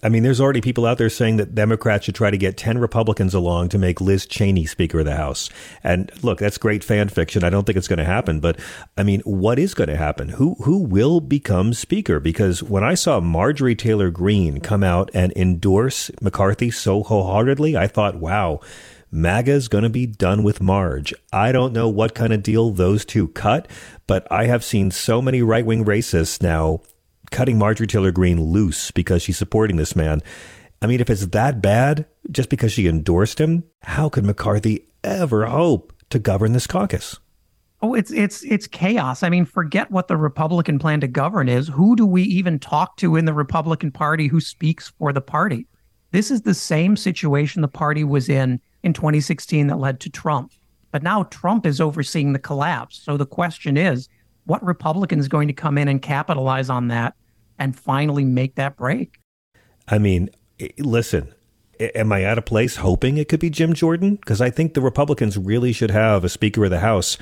[0.03, 2.77] I mean, there's already people out there saying that Democrats should try to get 10
[2.77, 5.49] Republicans along to make Liz Cheney Speaker of the House.
[5.83, 7.43] And look, that's great fan fiction.
[7.43, 8.39] I don't think it's going to happen.
[8.39, 8.59] But
[8.97, 10.29] I mean, what is going to happen?
[10.29, 12.19] Who, who will become Speaker?
[12.19, 17.87] Because when I saw Marjorie Taylor Greene come out and endorse McCarthy so wholeheartedly, I
[17.87, 18.59] thought, wow.
[19.11, 21.15] MAGA's going to be done with Marge.
[21.33, 23.67] I don't know what kind of deal those two cut,
[24.05, 26.81] but I have seen so many right wing racists now
[27.29, 30.21] cutting Marjorie Taylor Greene loose because she's supporting this man.
[30.81, 35.45] I mean, if it's that bad, just because she endorsed him, how could McCarthy ever
[35.45, 37.17] hope to govern this caucus?
[37.81, 39.23] Oh, it's it's it's chaos.
[39.23, 41.69] I mean, forget what the Republican plan to govern is.
[41.69, 45.65] Who do we even talk to in the Republican Party who speaks for the party?
[46.11, 50.51] This is the same situation the party was in in 2016 that led to Trump.
[50.91, 52.99] But now Trump is overseeing the collapse.
[52.99, 54.09] So the question is,
[54.49, 57.13] what Republican is going to come in and capitalize on that
[57.59, 59.19] and finally make that break?
[59.87, 60.31] I mean,
[60.79, 61.31] listen,
[61.79, 64.15] am I out of place hoping it could be Jim Jordan?
[64.15, 67.15] Because I think the Republicans really should have a Speaker of the House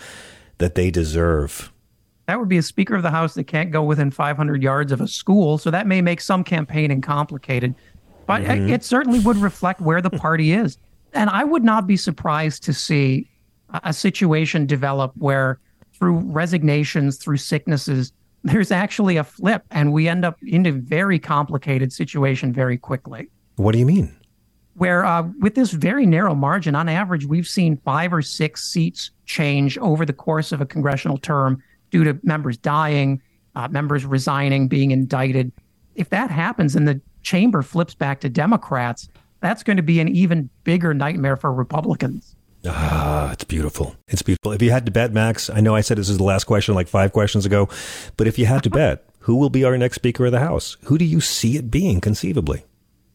[0.59, 1.71] that they deserve.
[2.28, 5.01] That would be a Speaker of the House that can't go within 500 yards of
[5.01, 5.57] a school.
[5.57, 7.75] So that may make some campaigning complicated,
[8.25, 8.69] but it- Mhm.
[8.69, 10.78] it certainly would reflect where the party is.
[11.13, 13.28] And I would not be surprised to see
[13.84, 15.59] a situation develop where
[15.98, 18.12] through resignations, through sicknesses,
[18.43, 23.30] there's actually a flip and we end up in a very complicated situation very quickly
[23.56, 24.16] What do you mean?
[24.76, 29.10] where uh, with this very narrow margin, on average, we've seen five or six seats
[29.26, 33.20] change over the course of a congressional term due to members dying,
[33.56, 35.52] uh, members resigning, being indicted.
[35.95, 39.10] If that happens and the chamber flips back to Democrats,
[39.41, 42.36] that's going to be an even bigger nightmare for Republicans.
[42.66, 43.95] Ah, it's beautiful.
[44.08, 44.51] It's beautiful.
[44.51, 46.76] If you had to bet, Max, I know I said this is the last question
[46.76, 47.70] like five questions ago,
[48.18, 50.78] but if you had to bet, who will be our next Speaker of the House?
[50.86, 52.64] Who do you see it being conceivably?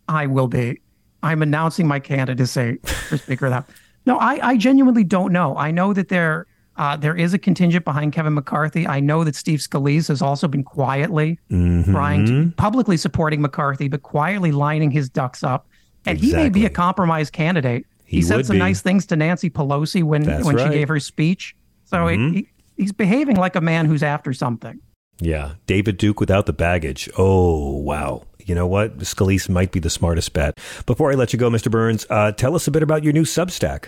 [0.09, 0.81] I will be.
[1.23, 2.79] I'm announcing my candidacy
[3.09, 3.67] for Speaker of the House.
[4.05, 5.57] No, I, I genuinely don't know.
[5.57, 8.85] I know that there uh, there is a contingent behind Kevin McCarthy.
[8.85, 11.85] I know that Steve Scalise has also been quietly Mhm.
[11.85, 15.69] trying to publicly supporting McCarthy, but quietly lining his ducks up.
[16.05, 17.87] And he may be a compromise candidate.
[18.13, 18.59] He, He said some be.
[18.59, 20.71] nice things to Nancy Pelosi when That's when right.
[20.71, 21.57] she gave her speech.
[21.85, 22.35] So Mhm.
[22.35, 24.79] he, he's behaving like a man who's after something.
[25.19, 27.09] Yeah, David Duke without the baggage.
[27.17, 28.25] Oh, wow.
[28.45, 28.99] You know what?
[28.99, 30.59] Scalise might be the smartest bet.
[30.85, 31.71] Before I let you go, Mr.
[31.71, 33.87] Burns, uh, tell us a bit about your new Substack.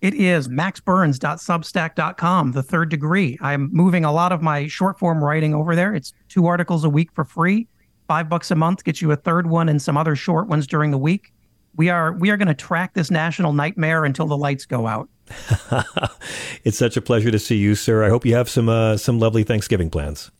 [0.00, 3.36] It is maxburns.substack.com, the third degree.
[3.40, 5.94] I'm moving a lot of my short form writing over there.
[5.94, 7.66] It's two articles a week for free,
[8.08, 10.90] five bucks a month gets you a third one and some other short ones during
[10.90, 11.32] the week.
[11.76, 15.08] We are we are going to track this national nightmare until the lights go out.
[16.64, 18.04] it's such a pleasure to see you, sir.
[18.04, 20.30] I hope you have some uh, some lovely Thanksgiving plans.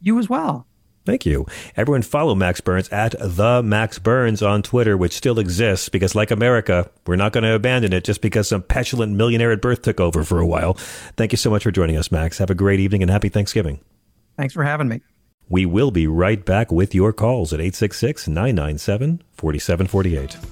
[0.00, 0.66] You as well.
[1.04, 1.46] Thank you.
[1.76, 6.30] Everyone follow Max Burns at the Max Burns on Twitter, which still exists because, like
[6.30, 9.98] America, we're not going to abandon it just because some petulant millionaire at birth took
[9.98, 10.74] over for a while.
[11.16, 12.38] Thank you so much for joining us, Max.
[12.38, 13.80] Have a great evening and happy Thanksgiving.
[14.36, 15.00] Thanks for having me.
[15.48, 20.51] We will be right back with your calls at 866 997 4748.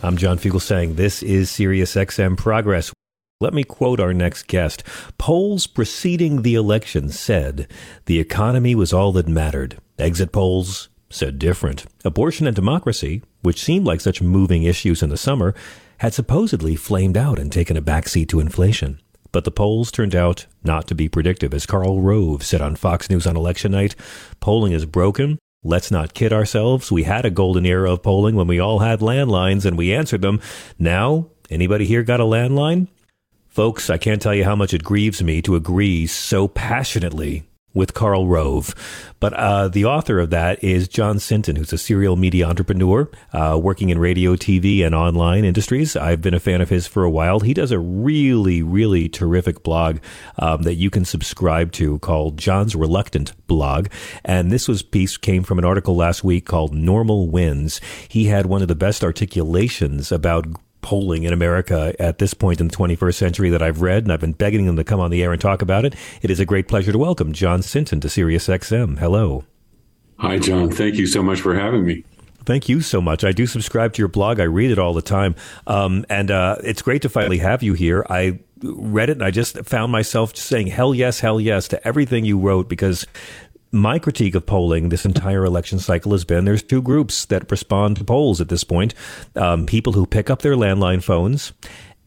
[0.00, 2.92] I'm John Fugelsang this is Sirius XM Progress.
[3.40, 4.84] Let me quote our next guest.
[5.18, 7.66] Polls preceding the election said
[8.06, 9.78] the economy was all that mattered.
[9.98, 11.84] Exit polls said different.
[12.04, 15.52] Abortion and democracy, which seemed like such moving issues in the summer,
[15.98, 19.00] had supposedly flamed out and taken a backseat to inflation.
[19.32, 21.52] But the polls turned out not to be predictive.
[21.52, 23.96] As Karl Rove said on Fox News on election night,
[24.38, 25.40] polling is broken.
[25.64, 26.92] Let's not kid ourselves.
[26.92, 30.22] We had a golden era of polling when we all had landlines and we answered
[30.22, 30.40] them.
[30.78, 32.86] Now, anybody here got a landline?
[33.48, 37.48] Folks, I can't tell you how much it grieves me to agree so passionately
[37.78, 38.74] with Karl Rove.
[39.20, 43.58] But uh, the author of that is Jon Sinton, who's a serial media entrepreneur uh,
[43.62, 45.96] working in radio, TV, and online industries.
[45.96, 47.40] I've been a fan of his for a while.
[47.40, 49.98] He does a really, really terrific blog
[50.38, 53.88] um, that you can subscribe to called Jon's Reluctant Blog.
[54.24, 57.80] And this was piece came from an article last week called Normal Wins.
[58.08, 60.46] He had one of the best articulations about
[60.80, 64.20] polling in America at this point in the 21st century that I've read, and I've
[64.20, 65.94] been begging them to come on the air and talk about it.
[66.22, 68.98] It is a great pleasure to welcome Jon Sinton to SiriusXM.
[68.98, 69.44] Hello.
[70.18, 70.70] Hi, John.
[70.70, 72.04] Thank you so much for having me.
[72.44, 73.24] Thank you so much.
[73.24, 74.40] I do subscribe to your blog.
[74.40, 75.34] I read it all the time.
[75.66, 78.06] Um, and uh, it's great to finally have you here.
[78.08, 82.24] I read it and I just found myself saying hell yes, hell yes to everything
[82.24, 83.06] you wrote because
[83.70, 87.96] my critique of polling this entire election cycle has been there's two groups that respond
[87.96, 88.94] to polls at this point
[89.36, 91.52] um, people who pick up their landline phones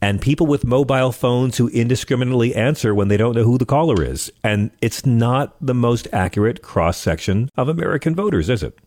[0.02, 4.04] and people with mobile phones who indiscriminately answer when they don't know who the caller
[4.04, 4.32] is.
[4.44, 8.78] And it's not the most accurate cross section of American voters, is it?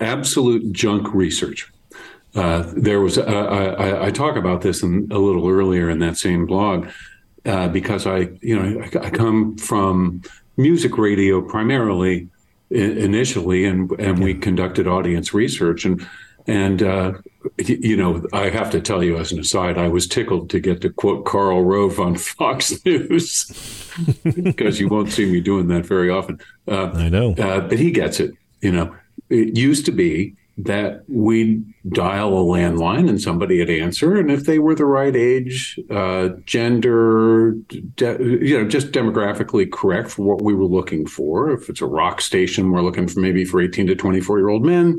[0.00, 1.70] Absolute junk research.
[2.34, 6.16] Uh, there was, uh, I, I, talk about this in, a little earlier in that
[6.16, 6.88] same blog
[7.46, 10.22] uh, because I, you know, I, I come from
[10.58, 12.28] music radio primarily
[12.70, 16.06] initially, and and we conducted audience research, and
[16.46, 17.12] and uh,
[17.58, 20.80] you know, I have to tell you as an aside, I was tickled to get
[20.82, 23.90] to quote Karl Rove on Fox News
[24.42, 26.40] because you won't see me doing that very often.
[26.66, 28.34] Uh, I know, uh, but he gets it.
[28.60, 28.94] You know,
[29.30, 34.44] it used to be that we'd dial a landline and somebody would answer, and if
[34.44, 37.52] they were the right age, uh, gender,
[37.96, 41.50] de- you know, just demographically correct for what we were looking for.
[41.50, 44.64] If it's a rock station, we're looking for maybe for 18 to 24 year old
[44.64, 44.98] men.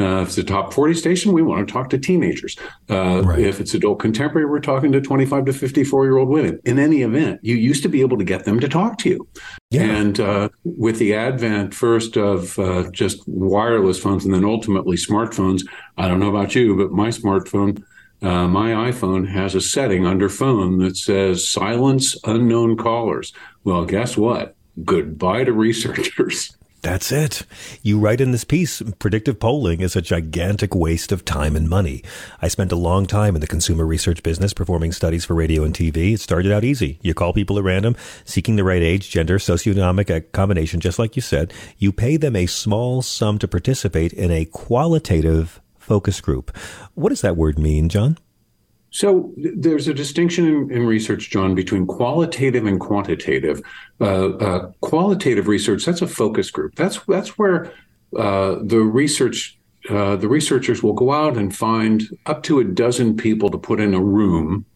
[0.00, 2.56] Uh, if it's a top 40 station, we want to talk to teenagers.
[2.88, 3.38] Uh, right.
[3.38, 6.58] If it's adult contemporary, we're talking to 25 to 54 year old women.
[6.64, 9.28] In any event, you used to be able to get them to talk to you.
[9.70, 9.82] Yeah.
[9.82, 15.66] And uh, with the advent first of uh, just wireless phones and then ultimately smartphones,
[15.98, 17.82] I don't know about you, but my smartphone,
[18.22, 23.34] uh, my iPhone has a setting under phone that says silence unknown callers.
[23.64, 24.56] Well, guess what?
[24.82, 26.56] Goodbye to researchers.
[26.82, 27.42] That's it.
[27.82, 32.02] You write in this piece, predictive polling is a gigantic waste of time and money.
[32.40, 35.74] I spent a long time in the consumer research business performing studies for radio and
[35.74, 36.14] TV.
[36.14, 36.98] It started out easy.
[37.02, 41.16] You call people at random, seeking the right age, gender, socioeconomic eh, combination, just like
[41.16, 41.52] you said.
[41.76, 46.56] You pay them a small sum to participate in a qualitative focus group.
[46.94, 48.16] What does that word mean, John?
[48.90, 53.62] So there's a distinction in, in, research, John, between qualitative and quantitative.
[54.00, 56.74] Uh, uh, qualitative research that's a focus group.
[56.74, 57.72] That's that's where
[58.16, 63.16] uh, the research uh, the researchers will go out and find up to a dozen
[63.16, 64.66] people to put in a room,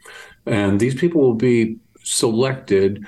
[0.47, 3.05] and these people will be selected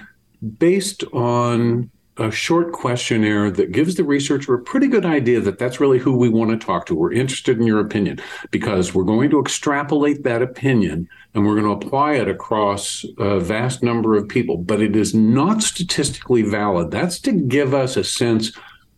[0.59, 5.80] based on a short questionnaire that gives the researcher a pretty good idea that that's
[5.80, 6.94] really who we want to talk to.
[6.94, 11.78] We're interested in your opinion because we're going to extrapolate that opinion and we're going
[11.78, 16.90] to apply it across a vast number of people, but it is not statistically valid.
[16.90, 18.52] That's to give us a sense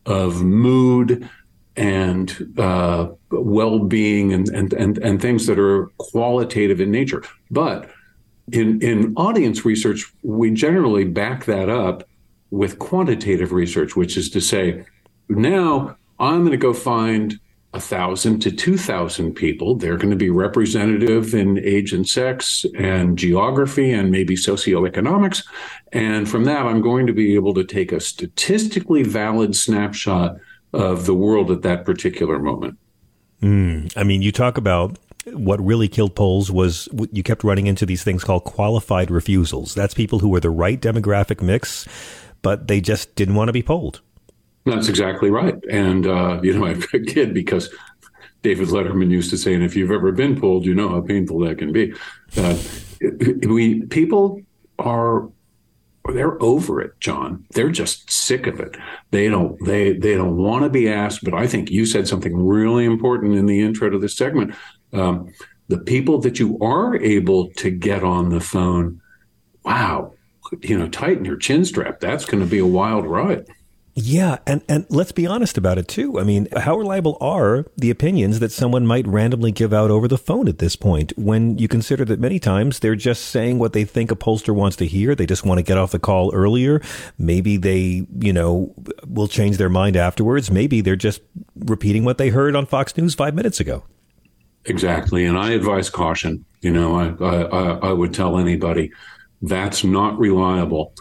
[0.07, 1.29] of mood
[1.77, 7.23] and uh, well-being and, and and and things that are qualitative in nature.
[7.51, 7.89] But
[8.51, 12.09] in in audience research, we generally back that up
[12.51, 14.85] with quantitative research, which is to say,
[15.29, 17.39] now I'm going to go find
[17.75, 19.75] a thousand to two thousand people.
[19.75, 25.45] They're going to be representative in age and sex and geography and maybe socioeconomics.
[25.93, 30.37] And from that, I'm going to be able to take a statistically valid snapshot
[30.73, 32.79] of the world at that particular moment.
[33.43, 37.85] Mm, I mean, you talk about what really killed polls was you kept running into
[37.85, 39.75] these things called qualified refusals.
[39.75, 41.87] That's people who were the right demographic mix
[42.43, 44.01] but they just didn't want to be polled.
[44.65, 45.57] That's exactly right.
[45.71, 47.73] And, uh, you know, I'm kid because
[48.43, 51.41] David Letterman used to say, and if you've ever been polled, you know how painful
[51.41, 51.93] that can be.
[52.37, 52.57] Uh,
[53.49, 54.41] we people
[54.79, 55.29] are
[56.13, 57.45] they're over it, John.
[57.51, 58.77] They're just sick of it.
[59.11, 61.25] They don't they they don't want to be asked.
[61.25, 64.55] But I think you said something really important in the intro to this segment.
[64.93, 65.33] Um,
[65.69, 69.03] the people that you are able to get on the phone,
[69.65, 70.15] wow,
[70.63, 72.01] you know, tighten your chin strap.
[72.01, 73.47] That's going to be a wild ride.
[74.01, 76.21] Yeah, and, and let's be honest about it too.
[76.21, 80.17] I mean, how reliable are the opinions that someone might randomly give out over the
[80.17, 83.85] phone at this point when you consider that many times they're just saying what they
[83.85, 85.17] think a pollster wants to hear.
[85.17, 86.81] They just want to get off the call earlier.
[87.19, 88.73] Maybe they, you know,
[89.05, 90.49] will change their mind afterwards.
[90.49, 91.21] Maybe they're just
[91.57, 93.83] repeating what they heard on Fox News five minutes ago.
[94.65, 95.25] Exactly.
[95.25, 96.45] And I advise caution.
[96.61, 98.93] You know, I, I, I would tell anybody
[99.43, 100.93] that's not reliable.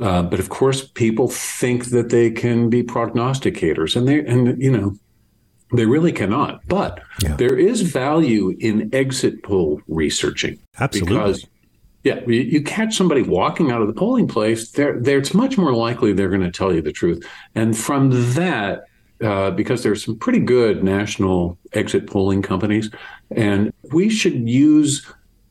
[0.00, 4.70] Uh, but of course, people think that they can be prognosticators, and they and you
[4.70, 4.94] know
[5.72, 6.66] they really cannot.
[6.68, 7.36] But yeah.
[7.36, 10.58] there is value in exit poll researching.
[10.78, 11.16] Absolutely.
[11.16, 11.46] Because
[12.04, 15.58] yeah, you, you, catch somebody walking out of the polling place, there, there it's much
[15.58, 17.26] more likely they're going to tell you the truth.
[17.56, 18.84] And from that,
[19.20, 22.90] uh, because there's some pretty good national exit polling companies,
[23.32, 25.04] and we should use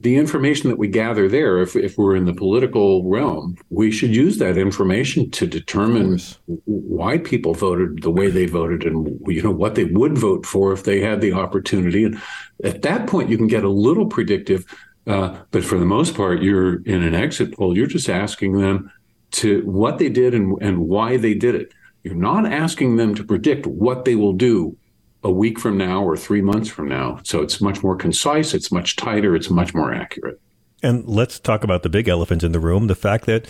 [0.05, 4.15] the information that we gather there, if, if we're in the political realm, we should
[4.15, 6.19] use that information to determine
[6.65, 10.71] why people voted the way they voted and you know what they would vote for
[10.71, 12.03] if they had the opportunity.
[12.03, 12.21] And
[12.63, 14.63] at that point, you can get a little predictive.
[15.07, 17.75] Uh, but for the most part, you're in an exit poll.
[17.75, 18.91] You're just asking them
[19.31, 21.73] to what they did and, and why they did it.
[22.03, 24.77] You're not asking them to predict what they will do
[25.25, 27.19] a week from now or three months from now.
[27.23, 30.39] So it's much more concise, it's much tighter, it's much more accurate.
[30.83, 33.47] And let's talk about the big elephant in the room the fact that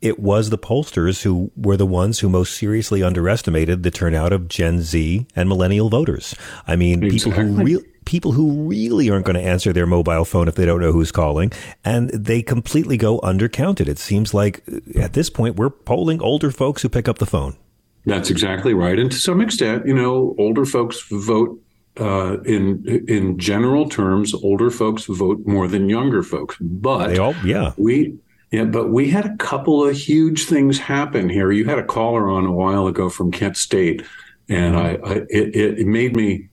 [0.00, 4.48] it was the pollsters who were the ones who most seriously underestimated the turnout of
[4.48, 6.34] Gen Z and millennial voters.
[6.66, 7.32] I mean, exactly.
[7.32, 10.66] people who really people who really aren't going to answer their mobile phone if they
[10.66, 11.52] don't know who's calling,
[11.84, 13.86] and they completely go undercounted.
[13.86, 17.26] It seems like uh, at this point we're polling older folks who pick up the
[17.26, 17.56] phone.
[18.04, 18.98] That's exactly right.
[18.98, 21.60] And to some extent, you know, older folks vote
[22.00, 24.34] uh, in in general terms.
[24.34, 28.18] Older folks vote more than younger folks, but they all, yeah, we.
[28.50, 31.50] Yeah, but we had a couple of huge things happen here.
[31.52, 34.02] You had a caller on a while ago from Kent State,
[34.46, 36.50] and I, I it, it made me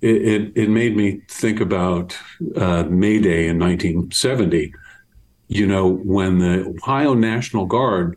[0.00, 2.16] it, it made me think about
[2.56, 4.72] uh, May Day in 1970.
[5.48, 8.16] You know, when the Ohio National Guard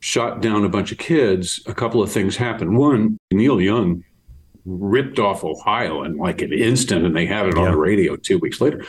[0.00, 2.76] shot down a bunch of kids, a couple of things happened.
[2.76, 4.04] One, Neil Young
[4.64, 8.38] ripped off Ohio in like an instant, and they had it on the radio two
[8.38, 8.84] weeks later.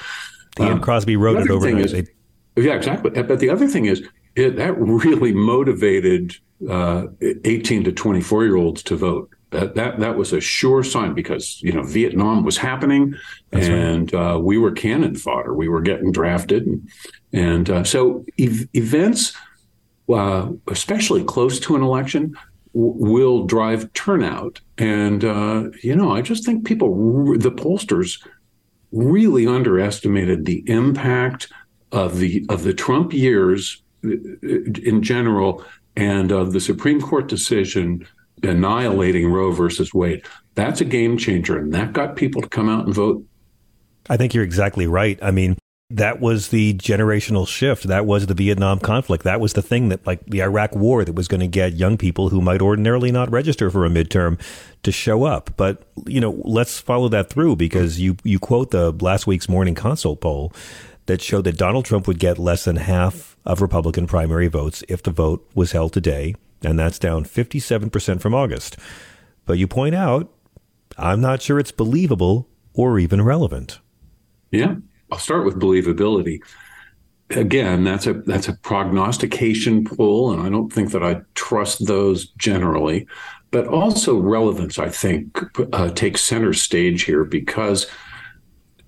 [0.57, 1.93] He and Crosby wrote it overnight.
[1.93, 2.09] Is,
[2.55, 3.11] yeah, exactly.
[3.21, 4.03] But the other thing is,
[4.35, 6.35] it, that really motivated
[6.67, 9.29] uh, 18 to 24 year olds to vote.
[9.51, 13.15] That, that that was a sure sign because you know Vietnam was happening,
[13.51, 14.33] That's and right.
[14.33, 15.53] uh, we were cannon fodder.
[15.53, 16.89] We were getting drafted, and,
[17.31, 19.37] and uh, so ev- events,
[20.13, 22.35] uh, especially close to an election,
[22.73, 24.59] w- will drive turnout.
[24.77, 28.25] And uh, you know, I just think people, the pollsters,
[28.91, 31.51] really underestimated the impact
[31.91, 34.09] of the of the Trump years uh,
[34.83, 35.63] in general
[35.95, 38.05] and of the Supreme Court decision
[38.43, 40.23] annihilating Roe versus Wade.
[40.55, 43.23] That's a game changer, and that got people to come out and vote.
[44.09, 45.19] I think you're exactly right.
[45.21, 45.57] I mean,
[45.89, 47.83] that was the generational shift.
[47.83, 49.23] That was the Vietnam conflict.
[49.23, 51.97] That was the thing that, like the Iraq war, that was going to get young
[51.97, 54.39] people who might ordinarily not register for a midterm
[54.83, 55.51] to show up.
[55.55, 59.75] But, you know, let's follow that through because you, you quote the last week's morning
[59.75, 60.51] consult poll
[61.05, 65.01] that showed that Donald Trump would get less than half of Republican primary votes if
[65.01, 68.75] the vote was held today, and that's down 57% from August.
[69.45, 70.29] But you point out,
[70.97, 73.79] I'm not sure it's believable or even relevant.
[74.51, 74.75] Yeah,
[75.11, 76.39] I'll start with believability.
[77.29, 82.27] Again, that's a that's a prognostication poll, and I don't think that I trust those
[82.31, 83.05] generally.
[83.51, 85.37] But also relevance, I think,
[85.73, 87.89] uh, takes center stage here because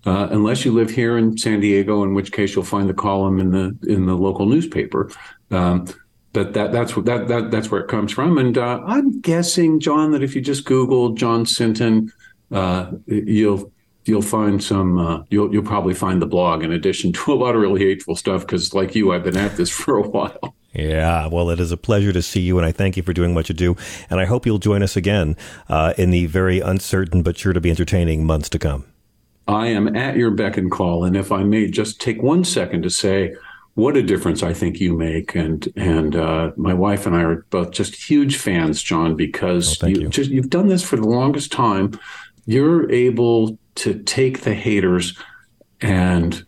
[0.07, 3.39] uh, unless you live here in San Diego, in which case you'll find the column
[3.39, 5.11] in the in the local newspaper.
[5.51, 5.87] Um,
[6.33, 8.39] but that that's what that, that that's where it comes from.
[8.39, 12.13] And uh, I'm guessing, John, that if you just Google Jon Sinton,
[12.51, 13.73] uh, you'll
[14.05, 17.55] you'll find some uh, you'll you'll probably find the blog in addition to a lot
[17.55, 21.27] of really hateful stuff because like you i've been at this for a while yeah
[21.27, 23.49] well it is a pleasure to see you and i thank you for doing what
[23.49, 23.77] you do
[24.11, 25.37] and i hope you'll join us again
[25.69, 28.85] uh, in the very uncertain but sure to be entertaining months to come
[29.47, 31.05] I am at your beck and call.
[31.05, 33.35] And if I may just take one second to say
[33.75, 35.35] what a difference I think you make.
[35.35, 39.87] And and uh, my wife and I are both just huge fans, John, because oh,
[39.87, 40.09] you, you.
[40.09, 41.99] Just, you've done this for the longest time.
[42.47, 45.19] You're able to take the haters
[45.81, 46.45] and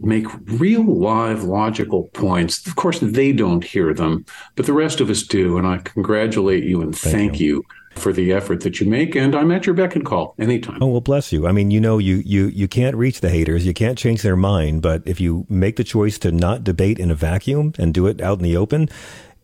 [0.00, 2.66] make real live logical points.
[2.66, 4.24] Of course, they don't hear them,
[4.56, 5.58] but the rest of us do.
[5.58, 7.56] And I congratulate you and thank, thank you.
[7.56, 7.64] you
[8.00, 10.82] for the effort that you make, and I'm at your beck and call anytime.
[10.82, 11.46] Oh well, bless you.
[11.46, 14.36] I mean, you know, you you you can't reach the haters, you can't change their
[14.36, 18.06] mind, but if you make the choice to not debate in a vacuum and do
[18.06, 18.88] it out in the open,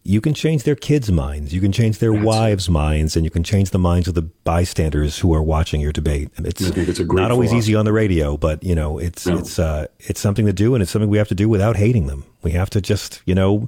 [0.07, 3.31] you can change their kids' minds, you can change their That's wives' minds, and you
[3.31, 6.31] can change the minds of the bystanders who are watching your debate.
[6.39, 9.39] It's, it's not always easy on the radio, but you know, it's no.
[9.39, 12.07] it's uh, it's something to do, and it's something we have to do without hating
[12.07, 12.24] them.
[12.43, 13.66] We have to just you know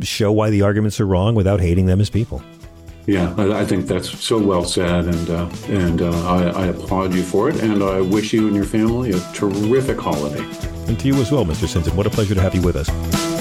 [0.00, 2.42] show why the arguments are wrong without hating them as people.
[3.06, 7.22] Yeah, I, think that's so well said, and uh, and uh, I, I, applaud you
[7.22, 10.42] for it, and I wish you and your family a terrific holiday.
[10.88, 11.68] And to you as well, Mr.
[11.68, 11.94] Sinton.
[11.96, 13.33] What a pleasure to have you with us.